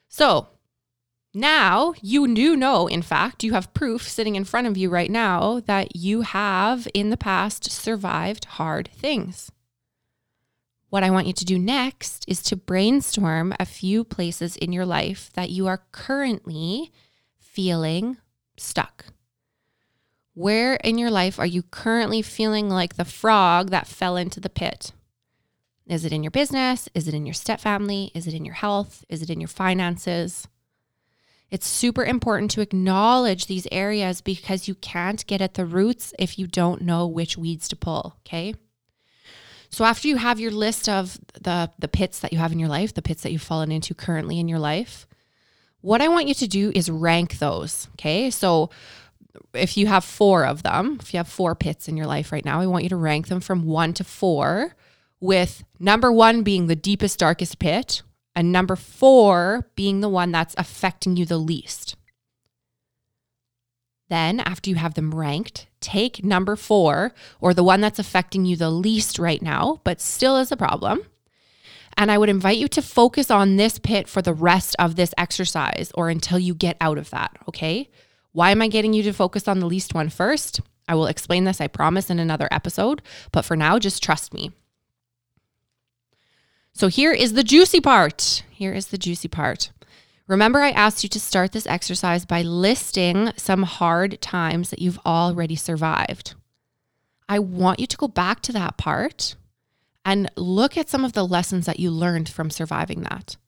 So 0.08 0.48
now 1.36 1.92
you 2.00 2.32
do 2.34 2.56
know, 2.56 2.86
in 2.86 3.02
fact, 3.02 3.44
you 3.44 3.52
have 3.52 3.74
proof 3.74 4.08
sitting 4.08 4.36
in 4.36 4.44
front 4.44 4.66
of 4.66 4.76
you 4.76 4.88
right 4.88 5.10
now 5.10 5.60
that 5.66 5.94
you 5.94 6.22
have 6.22 6.88
in 6.94 7.10
the 7.10 7.16
past 7.16 7.70
survived 7.70 8.46
hard 8.46 8.88
things. 8.92 9.52
what 10.88 11.02
I 11.02 11.10
want 11.10 11.26
you 11.26 11.34
to 11.34 11.44
do 11.44 11.58
next 11.58 12.24
is 12.26 12.42
to 12.44 12.56
brainstorm 12.56 13.52
a 13.60 13.66
few 13.66 14.02
places 14.02 14.56
in 14.56 14.72
your 14.72 14.86
life 14.86 15.30
that 15.34 15.50
you 15.50 15.66
are 15.66 15.84
currently 15.92 16.90
feeling 17.38 18.16
stuck. 18.56 19.06
Where 20.32 20.76
in 20.76 20.96
your 20.96 21.10
life 21.10 21.38
are 21.38 21.46
you 21.46 21.62
currently 21.62 22.22
feeling 22.22 22.70
like 22.70 22.96
the 22.96 23.04
frog 23.04 23.70
that 23.70 23.86
fell 23.86 24.16
into 24.16 24.40
the 24.40 24.48
pit? 24.48 24.92
Is 25.86 26.04
it 26.04 26.12
in 26.12 26.22
your 26.22 26.30
business? 26.30 26.88
Is 26.94 27.08
it 27.08 27.14
in 27.14 27.26
your 27.26 27.34
step 27.34 27.60
family? 27.60 28.10
Is 28.14 28.26
it 28.26 28.34
in 28.34 28.44
your 28.44 28.54
health? 28.54 29.04
Is 29.08 29.22
it 29.22 29.30
in 29.30 29.40
your 29.40 29.48
finances? 29.48 30.48
It's 31.50 31.66
super 31.66 32.04
important 32.04 32.50
to 32.52 32.60
acknowledge 32.60 33.46
these 33.46 33.68
areas 33.70 34.20
because 34.20 34.66
you 34.66 34.74
can't 34.74 35.24
get 35.26 35.40
at 35.40 35.54
the 35.54 35.64
roots 35.64 36.12
if 36.18 36.38
you 36.38 36.46
don't 36.46 36.82
know 36.82 37.06
which 37.06 37.38
weeds 37.38 37.68
to 37.68 37.76
pull, 37.76 38.16
okay? 38.26 38.54
So 39.70 39.84
after 39.84 40.08
you 40.08 40.16
have 40.16 40.40
your 40.40 40.50
list 40.50 40.88
of 40.88 41.18
the 41.40 41.70
the 41.78 41.88
pits 41.88 42.20
that 42.20 42.32
you 42.32 42.38
have 42.38 42.52
in 42.52 42.58
your 42.58 42.68
life, 42.68 42.94
the 42.94 43.02
pits 43.02 43.22
that 43.22 43.32
you've 43.32 43.42
fallen 43.42 43.70
into 43.70 43.94
currently 43.94 44.38
in 44.40 44.48
your 44.48 44.58
life, 44.58 45.06
what 45.80 46.00
I 46.00 46.08
want 46.08 46.28
you 46.28 46.34
to 46.34 46.48
do 46.48 46.72
is 46.74 46.90
rank 46.90 47.38
those, 47.38 47.88
okay? 47.94 48.30
So 48.30 48.70
if 49.52 49.76
you 49.76 49.86
have 49.86 50.04
4 50.04 50.46
of 50.46 50.62
them, 50.62 50.98
if 51.00 51.12
you 51.12 51.18
have 51.18 51.28
4 51.28 51.54
pits 51.54 51.88
in 51.88 51.96
your 51.96 52.06
life 52.06 52.32
right 52.32 52.44
now, 52.44 52.60
I 52.60 52.66
want 52.66 52.84
you 52.84 52.90
to 52.90 52.96
rank 52.96 53.28
them 53.28 53.40
from 53.40 53.66
1 53.66 53.92
to 53.94 54.04
4 54.04 54.74
with 55.20 55.62
number 55.78 56.10
1 56.10 56.42
being 56.42 56.66
the 56.66 56.76
deepest 56.76 57.18
darkest 57.18 57.58
pit 57.58 58.02
and 58.36 58.52
number 58.52 58.76
4 58.76 59.68
being 59.74 60.00
the 60.00 60.08
one 60.08 60.30
that's 60.30 60.54
affecting 60.56 61.16
you 61.16 61.24
the 61.24 61.38
least. 61.38 61.96
Then, 64.08 64.38
after 64.40 64.70
you 64.70 64.76
have 64.76 64.94
them 64.94 65.14
ranked, 65.14 65.66
take 65.80 66.24
number 66.24 66.54
four, 66.54 67.12
or 67.40 67.52
the 67.52 67.64
one 67.64 67.80
that's 67.80 67.98
affecting 67.98 68.44
you 68.44 68.54
the 68.54 68.70
least 68.70 69.18
right 69.18 69.42
now, 69.42 69.80
but 69.82 70.00
still 70.00 70.36
is 70.36 70.52
a 70.52 70.56
problem. 70.56 71.00
And 71.96 72.10
I 72.10 72.18
would 72.18 72.28
invite 72.28 72.58
you 72.58 72.68
to 72.68 72.82
focus 72.82 73.30
on 73.30 73.56
this 73.56 73.78
pit 73.78 74.06
for 74.06 74.22
the 74.22 74.34
rest 74.34 74.76
of 74.78 74.96
this 74.96 75.14
exercise 75.16 75.90
or 75.94 76.08
until 76.08 76.38
you 76.38 76.54
get 76.54 76.76
out 76.80 76.98
of 76.98 77.10
that. 77.10 77.36
Okay. 77.48 77.90
Why 78.32 78.50
am 78.50 78.60
I 78.60 78.68
getting 78.68 78.92
you 78.92 79.02
to 79.04 79.12
focus 79.12 79.48
on 79.48 79.60
the 79.60 79.66
least 79.66 79.94
one 79.94 80.10
first? 80.10 80.60
I 80.86 80.94
will 80.94 81.06
explain 81.06 81.44
this, 81.44 81.60
I 81.60 81.68
promise, 81.68 82.10
in 82.10 82.18
another 82.18 82.48
episode. 82.50 83.00
But 83.32 83.46
for 83.46 83.56
now, 83.56 83.78
just 83.78 84.02
trust 84.02 84.34
me. 84.34 84.52
So 86.76 86.88
here 86.88 87.12
is 87.12 87.32
the 87.32 87.42
juicy 87.42 87.80
part. 87.80 88.42
Here 88.50 88.74
is 88.74 88.88
the 88.88 88.98
juicy 88.98 89.28
part. 89.28 89.70
Remember, 90.26 90.60
I 90.60 90.72
asked 90.72 91.02
you 91.02 91.08
to 91.08 91.18
start 91.18 91.52
this 91.52 91.66
exercise 91.66 92.26
by 92.26 92.42
listing 92.42 93.32
some 93.38 93.62
hard 93.62 94.20
times 94.20 94.68
that 94.68 94.78
you've 94.78 94.98
already 95.06 95.56
survived. 95.56 96.34
I 97.30 97.38
want 97.38 97.80
you 97.80 97.86
to 97.86 97.96
go 97.96 98.08
back 98.08 98.42
to 98.42 98.52
that 98.52 98.76
part 98.76 99.36
and 100.04 100.30
look 100.36 100.76
at 100.76 100.90
some 100.90 101.02
of 101.02 101.14
the 101.14 101.26
lessons 101.26 101.64
that 101.64 101.80
you 101.80 101.90
learned 101.90 102.28
from 102.28 102.50
surviving 102.50 103.00
that. 103.04 103.38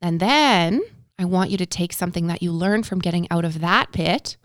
And 0.00 0.18
then 0.18 0.80
I 1.18 1.26
want 1.26 1.50
you 1.50 1.58
to 1.58 1.66
take 1.66 1.92
something 1.92 2.26
that 2.28 2.42
you 2.42 2.52
learned 2.52 2.86
from 2.86 3.00
getting 3.00 3.30
out 3.30 3.44
of 3.44 3.60
that 3.60 3.92
pit 3.92 4.38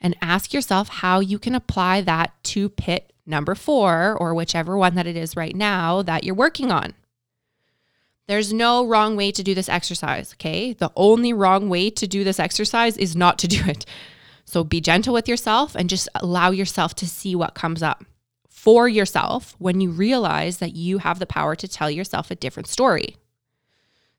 and 0.00 0.16
ask 0.20 0.52
yourself 0.52 0.88
how 0.88 1.20
you 1.20 1.38
can 1.38 1.54
apply 1.54 2.00
that 2.00 2.32
to 2.42 2.68
pit 2.68 3.12
number 3.24 3.54
four 3.54 4.16
or 4.18 4.34
whichever 4.34 4.76
one 4.76 4.96
that 4.96 5.06
it 5.06 5.16
is 5.16 5.36
right 5.36 5.54
now 5.54 6.02
that 6.02 6.24
you're 6.24 6.34
working 6.34 6.72
on. 6.72 6.94
There's 8.30 8.52
no 8.52 8.86
wrong 8.86 9.16
way 9.16 9.32
to 9.32 9.42
do 9.42 9.56
this 9.56 9.68
exercise, 9.68 10.34
okay? 10.34 10.72
The 10.72 10.92
only 10.94 11.32
wrong 11.32 11.68
way 11.68 11.90
to 11.90 12.06
do 12.06 12.22
this 12.22 12.38
exercise 12.38 12.96
is 12.96 13.16
not 13.16 13.40
to 13.40 13.48
do 13.48 13.60
it. 13.66 13.84
So 14.44 14.62
be 14.62 14.80
gentle 14.80 15.12
with 15.12 15.26
yourself 15.26 15.74
and 15.74 15.90
just 15.90 16.08
allow 16.14 16.52
yourself 16.52 16.94
to 16.94 17.08
see 17.08 17.34
what 17.34 17.56
comes 17.56 17.82
up 17.82 18.04
for 18.48 18.88
yourself 18.88 19.56
when 19.58 19.80
you 19.80 19.90
realize 19.90 20.58
that 20.58 20.76
you 20.76 20.98
have 20.98 21.18
the 21.18 21.26
power 21.26 21.56
to 21.56 21.66
tell 21.66 21.90
yourself 21.90 22.30
a 22.30 22.36
different 22.36 22.68
story. 22.68 23.16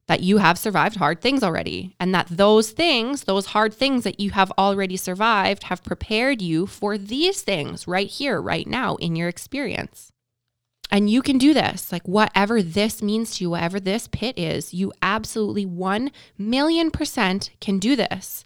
That 0.07 0.19
you 0.19 0.39
have 0.39 0.59
survived 0.59 0.97
hard 0.97 1.21
things 1.21 1.41
already, 1.41 1.95
and 1.97 2.13
that 2.13 2.27
those 2.27 2.71
things, 2.71 3.23
those 3.23 3.45
hard 3.45 3.73
things 3.73 4.03
that 4.03 4.19
you 4.19 4.31
have 4.31 4.51
already 4.57 4.97
survived, 4.97 5.63
have 5.63 5.85
prepared 5.85 6.41
you 6.41 6.67
for 6.67 6.97
these 6.97 7.43
things 7.43 7.87
right 7.87 8.09
here, 8.09 8.41
right 8.41 8.67
now 8.67 8.97
in 8.97 9.15
your 9.15 9.29
experience. 9.29 10.11
And 10.91 11.09
you 11.09 11.21
can 11.21 11.37
do 11.37 11.53
this. 11.53 11.91
Like, 11.91 12.05
whatever 12.05 12.61
this 12.61 13.01
means 13.01 13.35
to 13.35 13.45
you, 13.45 13.49
whatever 13.51 13.79
this 13.79 14.07
pit 14.07 14.37
is, 14.37 14.73
you 14.73 14.91
absolutely 15.01 15.65
1 15.65 16.11
million 16.37 16.91
percent 16.91 17.51
can 17.61 17.79
do 17.79 17.95
this. 17.95 18.43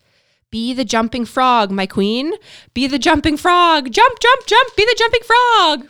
Be 0.52 0.74
the 0.74 0.86
jumping 0.86 1.26
frog, 1.26 1.72
my 1.72 1.88
queen. 1.88 2.34
Be 2.76 2.86
the 2.86 3.00
jumping 3.00 3.36
frog. 3.36 3.92
Jump, 3.92 4.20
jump, 4.20 4.46
jump. 4.46 4.76
Be 4.76 4.86
the 4.86 4.96
jumping 4.98 5.22
frog. 5.24 5.88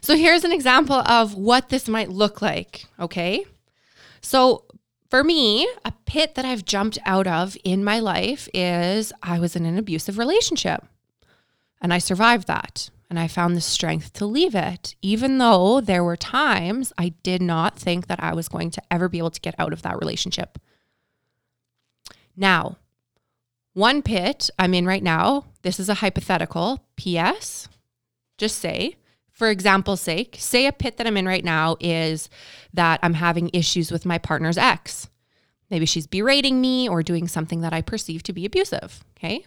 So, 0.00 0.16
here's 0.16 0.44
an 0.44 0.52
example 0.52 0.96
of 0.96 1.34
what 1.34 1.68
this 1.68 1.86
might 1.86 2.08
look 2.08 2.40
like. 2.40 2.86
Okay. 2.98 3.44
So, 4.22 4.64
for 5.10 5.22
me, 5.22 5.68
a 5.84 5.92
pit 6.06 6.34
that 6.34 6.44
I've 6.44 6.64
jumped 6.64 6.98
out 7.04 7.26
of 7.26 7.56
in 7.62 7.84
my 7.84 8.00
life 8.00 8.48
is 8.54 9.12
I 9.22 9.38
was 9.38 9.54
in 9.54 9.66
an 9.66 9.78
abusive 9.78 10.18
relationship 10.18 10.84
and 11.80 11.92
I 11.92 11.98
survived 11.98 12.46
that. 12.48 12.90
And 13.14 13.20
I 13.20 13.28
found 13.28 13.56
the 13.56 13.60
strength 13.60 14.12
to 14.14 14.26
leave 14.26 14.56
it, 14.56 14.96
even 15.00 15.38
though 15.38 15.80
there 15.80 16.02
were 16.02 16.16
times 16.16 16.92
I 16.98 17.10
did 17.22 17.40
not 17.40 17.78
think 17.78 18.08
that 18.08 18.20
I 18.20 18.34
was 18.34 18.48
going 18.48 18.72
to 18.72 18.82
ever 18.90 19.08
be 19.08 19.18
able 19.18 19.30
to 19.30 19.40
get 19.40 19.54
out 19.56 19.72
of 19.72 19.82
that 19.82 20.00
relationship. 20.00 20.58
Now, 22.36 22.78
one 23.72 24.02
pit 24.02 24.50
I'm 24.58 24.74
in 24.74 24.84
right 24.84 25.02
now, 25.02 25.44
this 25.62 25.78
is 25.78 25.88
a 25.88 25.94
hypothetical. 25.94 26.88
P.S. 26.96 27.68
Just 28.36 28.58
say, 28.58 28.96
for 29.30 29.48
example's 29.48 30.00
sake, 30.00 30.34
say 30.40 30.66
a 30.66 30.72
pit 30.72 30.96
that 30.96 31.06
I'm 31.06 31.16
in 31.16 31.28
right 31.28 31.44
now 31.44 31.76
is 31.78 32.28
that 32.72 32.98
I'm 33.00 33.14
having 33.14 33.48
issues 33.52 33.92
with 33.92 34.04
my 34.04 34.18
partner's 34.18 34.58
ex. 34.58 35.08
Maybe 35.70 35.86
she's 35.86 36.08
berating 36.08 36.60
me 36.60 36.88
or 36.88 37.04
doing 37.04 37.28
something 37.28 37.60
that 37.60 37.72
I 37.72 37.80
perceive 37.80 38.24
to 38.24 38.32
be 38.32 38.44
abusive. 38.44 39.04
Okay. 39.16 39.46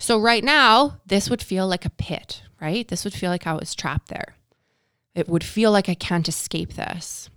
So, 0.00 0.18
right 0.18 0.42
now, 0.42 0.96
this 1.04 1.28
would 1.28 1.42
feel 1.42 1.68
like 1.68 1.84
a 1.84 1.90
pit, 1.90 2.42
right? 2.58 2.88
This 2.88 3.04
would 3.04 3.12
feel 3.12 3.30
like 3.30 3.46
I 3.46 3.52
was 3.52 3.74
trapped 3.74 4.08
there. 4.08 4.34
It 5.14 5.28
would 5.28 5.44
feel 5.44 5.70
like 5.70 5.90
I 5.90 5.94
can't 5.94 6.26
escape 6.26 6.72
this. 6.72 7.28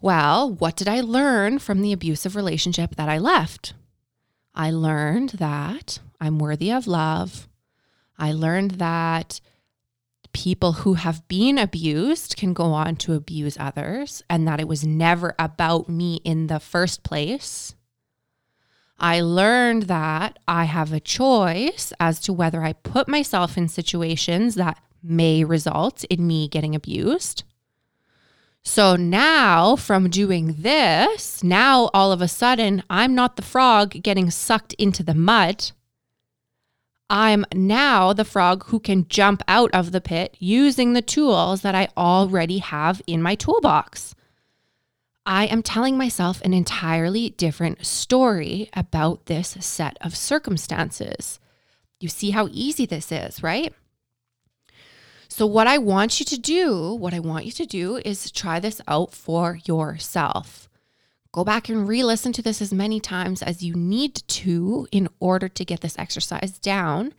Well, 0.00 0.50
what 0.50 0.76
did 0.76 0.88
I 0.88 1.02
learn 1.02 1.58
from 1.58 1.82
the 1.82 1.92
abusive 1.92 2.34
relationship 2.34 2.96
that 2.96 3.10
I 3.10 3.18
left? 3.18 3.74
I 4.54 4.70
learned 4.70 5.30
that 5.30 5.98
I'm 6.18 6.38
worthy 6.38 6.72
of 6.72 6.86
love. 6.86 7.46
I 8.16 8.32
learned 8.32 8.72
that 8.72 9.40
people 10.32 10.72
who 10.72 10.94
have 10.94 11.28
been 11.28 11.58
abused 11.58 12.36
can 12.36 12.54
go 12.54 12.72
on 12.72 12.96
to 12.96 13.12
abuse 13.12 13.58
others 13.60 14.22
and 14.30 14.48
that 14.48 14.60
it 14.60 14.68
was 14.68 14.86
never 14.86 15.34
about 15.38 15.90
me 15.90 16.20
in 16.24 16.46
the 16.46 16.60
first 16.60 17.02
place. 17.02 17.74
I 18.98 19.20
learned 19.20 19.84
that 19.84 20.38
I 20.48 20.64
have 20.64 20.92
a 20.92 21.00
choice 21.00 21.92
as 22.00 22.18
to 22.20 22.32
whether 22.32 22.64
I 22.64 22.72
put 22.72 23.08
myself 23.08 23.56
in 23.56 23.68
situations 23.68 24.56
that 24.56 24.80
may 25.02 25.44
result 25.44 26.04
in 26.04 26.26
me 26.26 26.48
getting 26.48 26.74
abused. 26.74 27.44
So 28.62 28.96
now, 28.96 29.76
from 29.76 30.10
doing 30.10 30.56
this, 30.58 31.42
now 31.44 31.90
all 31.94 32.12
of 32.12 32.20
a 32.20 32.28
sudden, 32.28 32.82
I'm 32.90 33.14
not 33.14 33.36
the 33.36 33.42
frog 33.42 34.02
getting 34.02 34.30
sucked 34.30 34.74
into 34.74 35.02
the 35.02 35.14
mud. 35.14 35.70
I'm 37.08 37.46
now 37.54 38.12
the 38.12 38.24
frog 38.24 38.66
who 38.66 38.80
can 38.80 39.08
jump 39.08 39.42
out 39.48 39.70
of 39.72 39.92
the 39.92 40.00
pit 40.00 40.36
using 40.38 40.92
the 40.92 41.02
tools 41.02 41.62
that 41.62 41.74
I 41.74 41.88
already 41.96 42.58
have 42.58 43.00
in 43.06 43.22
my 43.22 43.36
toolbox. 43.36 44.14
I 45.28 45.44
am 45.44 45.62
telling 45.62 45.98
myself 45.98 46.40
an 46.40 46.54
entirely 46.54 47.28
different 47.28 47.84
story 47.84 48.70
about 48.72 49.26
this 49.26 49.58
set 49.60 49.98
of 50.00 50.16
circumstances. 50.16 51.38
You 52.00 52.08
see 52.08 52.30
how 52.30 52.48
easy 52.50 52.86
this 52.86 53.12
is, 53.12 53.42
right? 53.42 53.74
So, 55.28 55.44
what 55.44 55.66
I 55.66 55.76
want 55.76 56.18
you 56.18 56.24
to 56.24 56.38
do, 56.38 56.94
what 56.94 57.12
I 57.12 57.20
want 57.20 57.44
you 57.44 57.52
to 57.52 57.66
do 57.66 57.96
is 57.98 58.30
try 58.30 58.58
this 58.58 58.80
out 58.88 59.12
for 59.12 59.58
yourself. 59.66 60.66
Go 61.30 61.44
back 61.44 61.68
and 61.68 61.86
re 61.86 62.02
listen 62.02 62.32
to 62.32 62.42
this 62.42 62.62
as 62.62 62.72
many 62.72 62.98
times 62.98 63.42
as 63.42 63.62
you 63.62 63.74
need 63.74 64.14
to 64.28 64.88
in 64.90 65.10
order 65.20 65.50
to 65.50 65.64
get 65.64 65.82
this 65.82 65.98
exercise 65.98 66.58
down. 66.58 67.12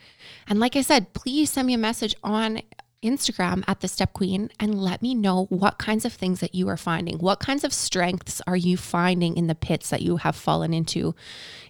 And 0.48 0.60
like 0.60 0.76
I 0.76 0.82
said, 0.82 1.14
please 1.14 1.52
send 1.52 1.68
me 1.68 1.76
a 1.76 1.78
message 1.78 2.16
on 2.24 2.62
Instagram 3.02 3.64
at 3.68 3.80
the 3.80 3.88
Step 3.88 4.14
Queen 4.14 4.50
and 4.60 4.82
let 4.82 5.02
me 5.02 5.16
know 5.16 5.46
what 5.46 5.78
kinds 5.78 6.06
of 6.06 6.14
things 6.14 6.40
that 6.40 6.56
you 6.56 6.68
are 6.68 6.78
finding. 6.78 7.18
What 7.18 7.40
kinds 7.40 7.64
of 7.64 7.74
strengths 7.74 8.42
are 8.46 8.58
you 8.58 8.78
finding 8.78 9.38
in 9.38 9.48
the 9.48 9.56
pits 9.56 9.90
that 9.90 10.02
you 10.02 10.18
have 10.18 10.36
fallen 10.36 10.74
into 10.74 11.16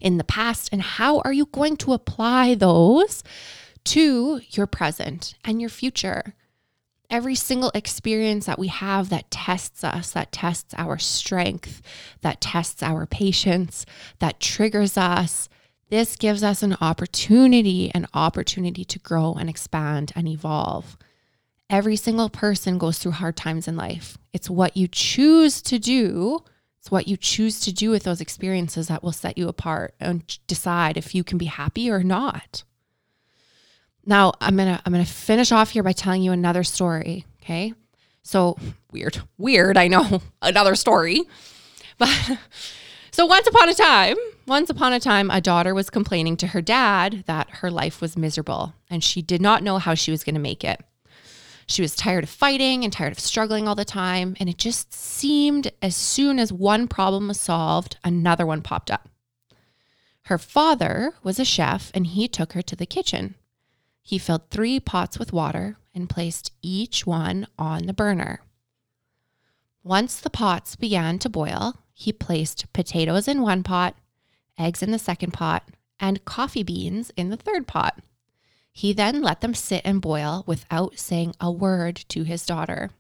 in 0.02 0.18
the 0.18 0.24
past? 0.24 0.70
And 0.72 0.82
how 0.82 1.20
are 1.20 1.34
you 1.34 1.46
going 1.46 1.78
to 1.78 1.94
apply 1.94 2.56
those 2.56 3.24
to 3.86 4.42
your 4.50 4.68
present 4.68 5.36
and 5.44 5.62
your 5.62 5.70
future? 5.70 6.36
Every 7.10 7.36
single 7.36 7.72
experience 7.74 8.46
that 8.46 8.60
we 8.60 8.68
have 8.68 9.10
that 9.10 9.32
tests 9.32 9.84
us, 9.84 10.12
that 10.12 10.32
tests 10.32 10.76
our 10.78 11.00
strength, 11.00 11.82
that 12.22 12.40
tests 12.40 12.84
our 12.84 13.06
patience, 13.08 13.86
that 14.20 14.40
triggers 14.40 14.96
us, 14.96 15.50
this 15.90 16.16
gives 16.16 16.44
us 16.44 16.62
an 16.62 16.76
opportunity, 16.82 17.92
an 17.96 18.06
opportunity 18.14 18.86
to 18.86 19.00
grow 19.00 19.34
and 19.34 19.50
expand 19.50 20.12
and 20.16 20.28
evolve. 20.28 20.98
Every 21.70 21.96
single 21.96 22.30
person 22.30 22.78
goes 22.78 22.98
through 22.98 23.12
hard 23.14 23.38
times 23.38 23.68
in 23.68 23.78
life. 23.78 24.18
It's 24.34 24.50
what 24.50 24.76
you 24.76 24.88
choose 24.88 25.62
to 25.64 25.78
do. 25.78 26.40
It's 26.80 26.90
what 26.90 27.08
you 27.08 27.16
choose 27.16 27.60
to 27.62 27.74
do 27.74 27.92
with 27.92 28.04
those 28.04 28.22
experiences 28.22 28.88
that 28.88 29.04
will 29.04 29.12
set 29.12 29.38
you 29.38 29.48
apart 29.48 29.94
and 30.00 30.24
decide 30.48 30.98
if 30.98 31.14
you 31.14 31.24
can 31.24 31.38
be 31.38 31.46
happy 31.46 31.92
or 31.92 32.02
not. 32.04 32.64
Now, 34.06 34.34
I'm 34.42 34.56
going 34.56 34.76
to 34.76 34.82
I'm 34.84 34.94
going 34.94 35.06
to 35.06 35.12
finish 35.12 35.52
off 35.52 35.72
here 35.72 35.84
by 35.84 35.92
telling 35.92 36.24
you 36.24 36.32
another 36.32 36.64
story, 36.64 37.26
okay? 37.42 37.74
So, 38.24 38.58
weird. 38.92 39.22
Weird, 39.38 39.78
I 39.78 39.88
know. 39.88 40.22
Another 40.42 40.76
story. 40.76 41.24
But 41.98 42.10
so 43.12 43.26
once 43.26 43.48
upon 43.48 43.70
a 43.70 43.74
time, 43.76 44.18
once 44.48 44.70
upon 44.70 44.94
a 44.94 45.00
time, 45.00 45.30
a 45.30 45.42
daughter 45.42 45.76
was 45.76 45.90
complaining 45.90 46.38
to 46.38 46.48
her 46.48 46.62
dad 46.62 47.24
that 47.28 47.50
her 47.50 47.70
life 47.70 48.02
was 48.02 48.18
miserable 48.18 48.74
and 48.90 49.04
she 49.04 49.22
did 49.22 49.42
not 49.42 49.62
know 49.62 49.78
how 49.78 49.94
she 49.94 50.12
was 50.12 50.24
going 50.24 50.36
to 50.36 50.42
make 50.42 50.64
it. 50.64 50.84
She 51.70 51.84
was 51.84 51.96
tired 51.96 52.24
of 52.24 52.32
fighting 52.32 52.84
and 52.84 52.92
tired 52.92 53.12
of 53.12 53.20
struggling 53.20 53.68
all 53.68 53.76
the 53.76 53.86
time. 53.86 54.36
And 54.40 54.50
it 54.50 54.58
just 54.58 54.92
seemed 54.92 55.72
as 55.84 55.96
soon 55.96 56.40
as 56.40 56.52
one 56.52 56.88
problem 56.88 57.28
was 57.28 57.40
solved, 57.40 57.98
another 58.04 58.44
one 58.44 58.64
popped 58.64 58.90
up. 58.90 59.08
Her 60.24 60.40
father 60.40 61.14
was 61.22 61.40
a 61.40 61.46
chef 61.46 61.92
and 61.94 62.08
he 62.08 62.28
took 62.28 62.54
her 62.54 62.64
to 62.64 62.76
the 62.76 62.88
kitchen. 62.88 63.36
He 64.02 64.18
filled 64.18 64.50
three 64.50 64.80
pots 64.80 65.20
with 65.20 65.32
water 65.32 65.78
and 65.94 66.10
placed 66.10 66.52
each 66.64 67.06
one 67.06 67.46
on 67.60 67.86
the 67.86 67.94
burner. 67.94 68.42
Once 69.84 70.20
the 70.20 70.32
pots 70.32 70.76
began 70.76 71.20
to 71.20 71.30
boil, 71.30 71.84
he 71.94 72.12
placed 72.12 72.72
potatoes 72.74 73.28
in 73.28 73.44
one 73.44 73.62
pot, 73.62 73.96
eggs 74.58 74.82
in 74.82 74.90
the 74.90 74.98
second 74.98 75.34
pot, 75.34 75.70
and 76.00 76.26
coffee 76.26 76.64
beans 76.64 77.12
in 77.16 77.30
the 77.30 77.38
third 77.38 77.68
pot. 77.68 78.00
He 78.80 78.94
then 78.94 79.22
let 79.22 79.42
them 79.42 79.54
sit 79.54 79.82
and 79.84 80.02
boil 80.02 80.46
without 80.48 80.98
saying 80.98 81.36
a 81.42 81.52
word 81.52 81.98
to 82.08 82.24
his 82.24 82.46
daughter. 82.46 82.92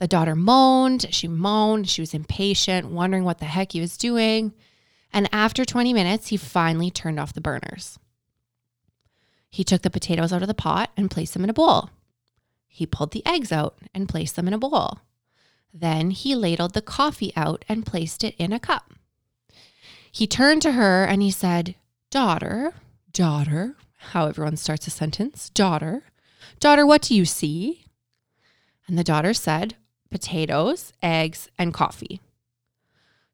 The 0.00 0.08
daughter 0.08 0.34
moaned, 0.34 1.14
she 1.14 1.28
moaned, 1.28 1.88
she 1.88 2.02
was 2.02 2.12
impatient, 2.12 2.90
wondering 2.90 3.22
what 3.22 3.38
the 3.38 3.44
heck 3.44 3.70
he 3.70 3.80
was 3.80 3.96
doing. 3.96 4.52
And 5.12 5.28
after 5.30 5.64
20 5.64 5.92
minutes, 5.92 6.26
he 6.30 6.36
finally 6.36 6.90
turned 6.90 7.20
off 7.20 7.32
the 7.32 7.40
burners. 7.40 8.00
He 9.48 9.62
took 9.62 9.82
the 9.82 9.88
potatoes 9.88 10.32
out 10.32 10.42
of 10.42 10.48
the 10.48 10.52
pot 10.52 10.90
and 10.96 11.12
placed 11.12 11.34
them 11.34 11.44
in 11.44 11.50
a 11.50 11.54
bowl. 11.54 11.90
He 12.66 12.84
pulled 12.84 13.12
the 13.12 13.24
eggs 13.24 13.52
out 13.52 13.78
and 13.94 14.08
placed 14.08 14.34
them 14.34 14.48
in 14.48 14.52
a 14.52 14.58
bowl. 14.58 14.98
Then 15.72 16.10
he 16.10 16.34
ladled 16.34 16.74
the 16.74 16.82
coffee 16.82 17.32
out 17.36 17.64
and 17.68 17.86
placed 17.86 18.24
it 18.24 18.34
in 18.36 18.52
a 18.52 18.58
cup. 18.58 18.94
He 20.10 20.26
turned 20.26 20.60
to 20.62 20.72
her 20.72 21.04
and 21.04 21.22
he 21.22 21.30
said, 21.30 21.76
Daughter, 22.10 22.74
daughter, 23.12 23.76
how 24.10 24.26
everyone 24.26 24.56
starts 24.56 24.86
a 24.86 24.90
sentence, 24.90 25.50
daughter, 25.50 26.04
daughter, 26.60 26.84
what 26.84 27.02
do 27.02 27.14
you 27.14 27.24
see? 27.24 27.84
And 28.86 28.98
the 28.98 29.04
daughter 29.04 29.32
said, 29.32 29.76
Potatoes, 30.10 30.92
eggs, 31.02 31.48
and 31.58 31.72
coffee. 31.72 32.20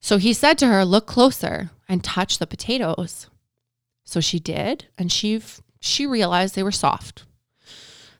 So 0.00 0.18
he 0.18 0.32
said 0.32 0.58
to 0.58 0.68
her, 0.68 0.84
Look 0.84 1.06
closer 1.06 1.70
and 1.88 2.04
touch 2.04 2.38
the 2.38 2.46
potatoes. 2.46 3.28
So 4.04 4.20
she 4.20 4.38
did, 4.38 4.86
and 4.96 5.10
she, 5.10 5.42
she 5.80 6.06
realized 6.06 6.54
they 6.54 6.62
were 6.62 6.70
soft. 6.70 7.24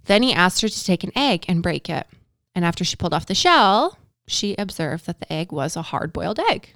Then 0.07 0.23
he 0.23 0.33
asked 0.33 0.63
her 0.63 0.69
to 0.69 0.85
take 0.85 1.05
an 1.05 1.13
egg 1.15 1.45
and 1.49 1.63
break 1.63 1.89
it. 1.89 2.07
And 2.55 2.65
after 2.65 2.85
she 2.85 2.97
pulled 2.97 3.15
off 3.15 3.27
the 3.27 3.35
shell, 3.35 3.99
she 4.27 4.57
observed 4.57 5.07
that 5.07 5.21
the 5.21 5.33
egg 5.33 5.53
was 5.53 5.77
a 5.77 5.83
hard 5.83 6.13
boiled 6.13 6.41
egg. 6.51 6.75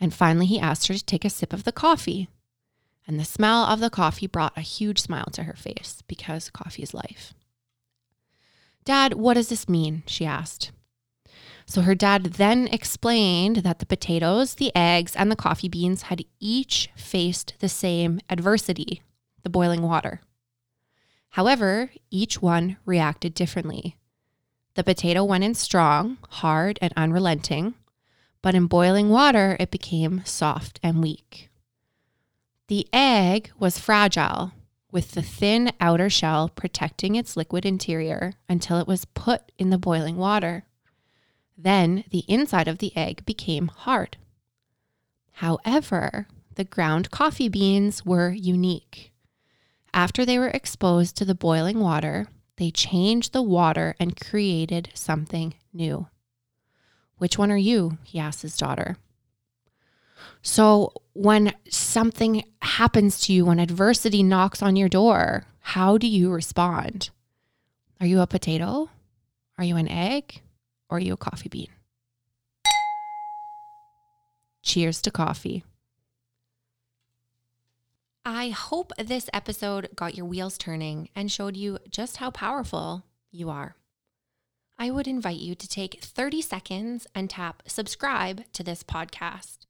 And 0.00 0.12
finally, 0.14 0.46
he 0.46 0.60
asked 0.60 0.88
her 0.88 0.94
to 0.94 1.04
take 1.04 1.24
a 1.24 1.30
sip 1.30 1.52
of 1.52 1.64
the 1.64 1.72
coffee. 1.72 2.28
And 3.06 3.20
the 3.20 3.24
smell 3.24 3.64
of 3.64 3.80
the 3.80 3.90
coffee 3.90 4.26
brought 4.26 4.56
a 4.56 4.62
huge 4.62 5.00
smile 5.00 5.28
to 5.32 5.44
her 5.44 5.54
face 5.54 6.02
because 6.08 6.50
coffee 6.50 6.82
is 6.82 6.94
life. 6.94 7.34
Dad, 8.84 9.14
what 9.14 9.34
does 9.34 9.48
this 9.48 9.68
mean? 9.68 10.02
she 10.06 10.26
asked. 10.26 10.72
So 11.66 11.82
her 11.82 11.94
dad 11.94 12.24
then 12.24 12.68
explained 12.68 13.56
that 13.58 13.80
the 13.80 13.86
potatoes, 13.86 14.54
the 14.54 14.74
eggs, 14.76 15.16
and 15.16 15.30
the 15.30 15.36
coffee 15.36 15.68
beans 15.68 16.02
had 16.02 16.24
each 16.38 16.90
faced 16.96 17.54
the 17.58 17.68
same 17.68 18.20
adversity 18.30 19.02
the 19.42 19.50
boiling 19.50 19.82
water. 19.82 20.20
However, 21.30 21.90
each 22.10 22.42
one 22.42 22.78
reacted 22.84 23.32
differently. 23.32 23.96
The 24.74 24.82
potato 24.82 25.22
went 25.22 25.44
in 25.44 25.54
strong, 25.54 26.18
hard, 26.30 26.80
and 26.82 26.92
unrelenting, 26.96 27.74
but 28.42 28.56
in 28.56 28.66
boiling 28.66 29.08
water, 29.08 29.56
it 29.60 29.70
became 29.70 30.22
soft 30.24 30.80
and 30.82 31.00
weak. 31.00 31.48
The 32.68 32.88
egg 32.92 33.52
was 33.58 33.78
fragile, 33.78 34.52
with 34.90 35.12
the 35.12 35.22
thin 35.22 35.72
outer 35.80 36.10
shell 36.10 36.48
protecting 36.48 37.14
its 37.14 37.36
liquid 37.36 37.64
interior 37.64 38.34
until 38.48 38.78
it 38.78 38.88
was 38.88 39.04
put 39.04 39.52
in 39.56 39.70
the 39.70 39.78
boiling 39.78 40.16
water. 40.16 40.64
Then 41.56 42.04
the 42.10 42.24
inside 42.26 42.66
of 42.66 42.78
the 42.78 42.96
egg 42.96 43.24
became 43.24 43.68
hard. 43.68 44.16
However, 45.34 46.26
the 46.56 46.64
ground 46.64 47.10
coffee 47.10 47.48
beans 47.48 48.04
were 48.04 48.30
unique. 48.30 49.12
After 49.94 50.24
they 50.24 50.38
were 50.38 50.48
exposed 50.48 51.16
to 51.16 51.24
the 51.24 51.34
boiling 51.34 51.78
water, 51.78 52.26
they 52.56 52.70
changed 52.70 53.32
the 53.32 53.42
water 53.42 53.94
and 54.00 54.20
created 54.20 54.90
something 54.92 55.54
new. 55.72 56.08
Which 57.18 57.38
one 57.38 57.52
are 57.52 57.56
you? 57.56 57.98
He 58.02 58.18
asked 58.18 58.42
his 58.42 58.56
daughter. 58.56 58.96
So, 60.42 60.92
when 61.12 61.54
something 61.68 62.44
happens 62.62 63.20
to 63.22 63.32
you, 63.32 63.46
when 63.46 63.58
adversity 63.58 64.22
knocks 64.22 64.62
on 64.62 64.76
your 64.76 64.88
door, 64.88 65.46
how 65.60 65.98
do 65.98 66.06
you 66.06 66.30
respond? 66.30 67.10
Are 68.00 68.06
you 68.06 68.20
a 68.20 68.26
potato? 68.26 68.90
Are 69.58 69.64
you 69.64 69.76
an 69.76 69.88
egg? 69.88 70.42
Or 70.88 70.98
are 70.98 71.00
you 71.00 71.14
a 71.14 71.16
coffee 71.16 71.48
bean? 71.48 71.68
Cheers 74.62 75.00
to 75.02 75.10
coffee. 75.10 75.64
I 78.24 78.48
hope 78.48 78.92
this 78.98 79.30
episode 79.32 79.88
got 79.94 80.16
your 80.16 80.26
wheels 80.26 80.58
turning 80.58 81.10
and 81.14 81.30
showed 81.30 81.56
you 81.56 81.78
just 81.88 82.16
how 82.16 82.30
powerful 82.30 83.04
you 83.30 83.50
are. 83.50 83.76
I 84.78 84.90
would 84.90 85.06
invite 85.06 85.38
you 85.38 85.54
to 85.54 85.68
take 85.68 86.02
30 86.02 86.42
seconds 86.42 87.06
and 87.14 87.30
tap 87.30 87.62
subscribe 87.66 88.42
to 88.52 88.62
this 88.62 88.82
podcast. 88.82 89.65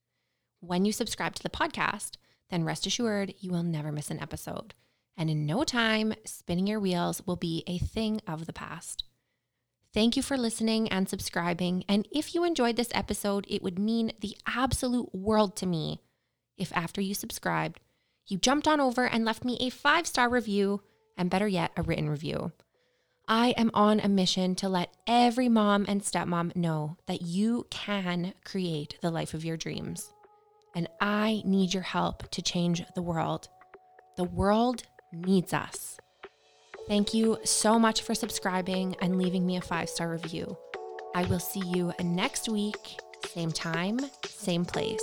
When 0.67 0.85
you 0.85 0.91
subscribe 0.91 1.37
to 1.37 1.43
the 1.45 1.49
podcast, 1.49 2.17
then 2.51 2.65
rest 2.65 2.87
assured 2.87 3.35
you 3.39 3.53
will 3.53 3.63
never 3.63 3.93
miss 3.93 4.11
an 4.11 4.21
episode. 4.21 4.75
And 5.17 5.31
in 5.31 5.47
no 5.47 5.63
time, 5.63 6.13
spinning 6.25 6.67
your 6.67 6.81
wheels 6.81 7.23
will 7.25 7.37
be 7.37 7.63
a 7.69 7.79
thing 7.79 8.21
of 8.27 8.47
the 8.47 8.53
past. 8.53 9.05
Thank 9.95 10.17
you 10.17 10.23
for 10.23 10.37
listening 10.37 10.89
and 10.89 11.09
subscribing. 11.09 11.85
And 11.89 12.09
if 12.11 12.35
you 12.35 12.43
enjoyed 12.43 12.75
this 12.75 12.91
episode, 12.93 13.47
it 13.49 13.63
would 13.63 13.79
mean 13.79 14.11
the 14.21 14.37
absolute 14.45 15.15
world 15.15 15.57
to 15.59 15.67
me 15.67 16.01
if 16.59 16.77
after 16.77 17.01
you 17.01 17.15
subscribed, 17.15 17.79
you 18.27 18.37
jumped 18.37 18.67
on 18.67 18.81
over 18.81 19.07
and 19.07 19.25
left 19.25 19.45
me 19.45 19.57
a 19.61 19.71
five 19.71 20.07
star 20.07 20.29
review, 20.29 20.83
and 21.17 21.31
better 21.31 21.47
yet, 21.47 21.71
a 21.77 21.83
written 21.83 22.11
review. 22.11 22.51
I 23.29 23.51
am 23.51 23.71
on 23.73 24.01
a 24.01 24.09
mission 24.09 24.57
to 24.57 24.69
let 24.69 24.97
every 25.07 25.49
mom 25.49 25.85
and 25.87 26.03
stepmom 26.03 26.57
know 26.57 26.97
that 27.07 27.23
you 27.23 27.67
can 27.71 28.35
create 28.45 28.99
the 29.01 29.11
life 29.13 29.33
of 29.33 29.45
your 29.45 29.57
dreams. 29.57 30.13
And 30.77 30.89
I 31.01 31.43
need 31.47 31.73
your 31.73 31.83
help 31.83 32.31
to 32.31 32.43
change 32.43 32.85
the 32.95 33.03
world. 33.03 33.49
The 34.17 34.25
world 34.25 34.83
needs 35.11 35.55
us. 35.55 35.97
Thank 36.87 37.15
you 37.15 37.39
so 37.45 37.79
much 37.79 38.03
for 38.03 38.15
subscribing 38.15 38.95
and 39.01 39.19
leaving 39.19 39.45
me 39.45 39.57
a 39.57 39.63
five 39.63 39.89
star 39.89 40.11
review. 40.11 40.57
I 41.15 41.25
will 41.25 41.41
see 41.41 41.63
you 41.65 41.93
next 42.05 42.49
week, 42.49 43.01
same 43.25 43.51
time, 43.51 43.99
same 44.27 44.67
place. 44.67 45.03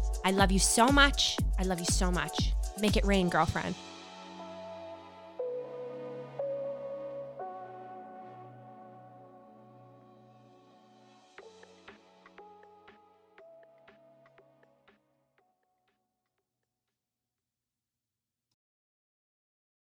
I 0.23 0.31
love 0.31 0.51
you 0.51 0.59
so 0.59 0.87
much. 0.87 1.37
I 1.59 1.63
love 1.63 1.79
you 1.79 1.85
so 1.85 2.11
much. 2.11 2.53
Make 2.79 2.97
it 2.97 3.05
rain, 3.05 3.29
girlfriend. 3.29 3.75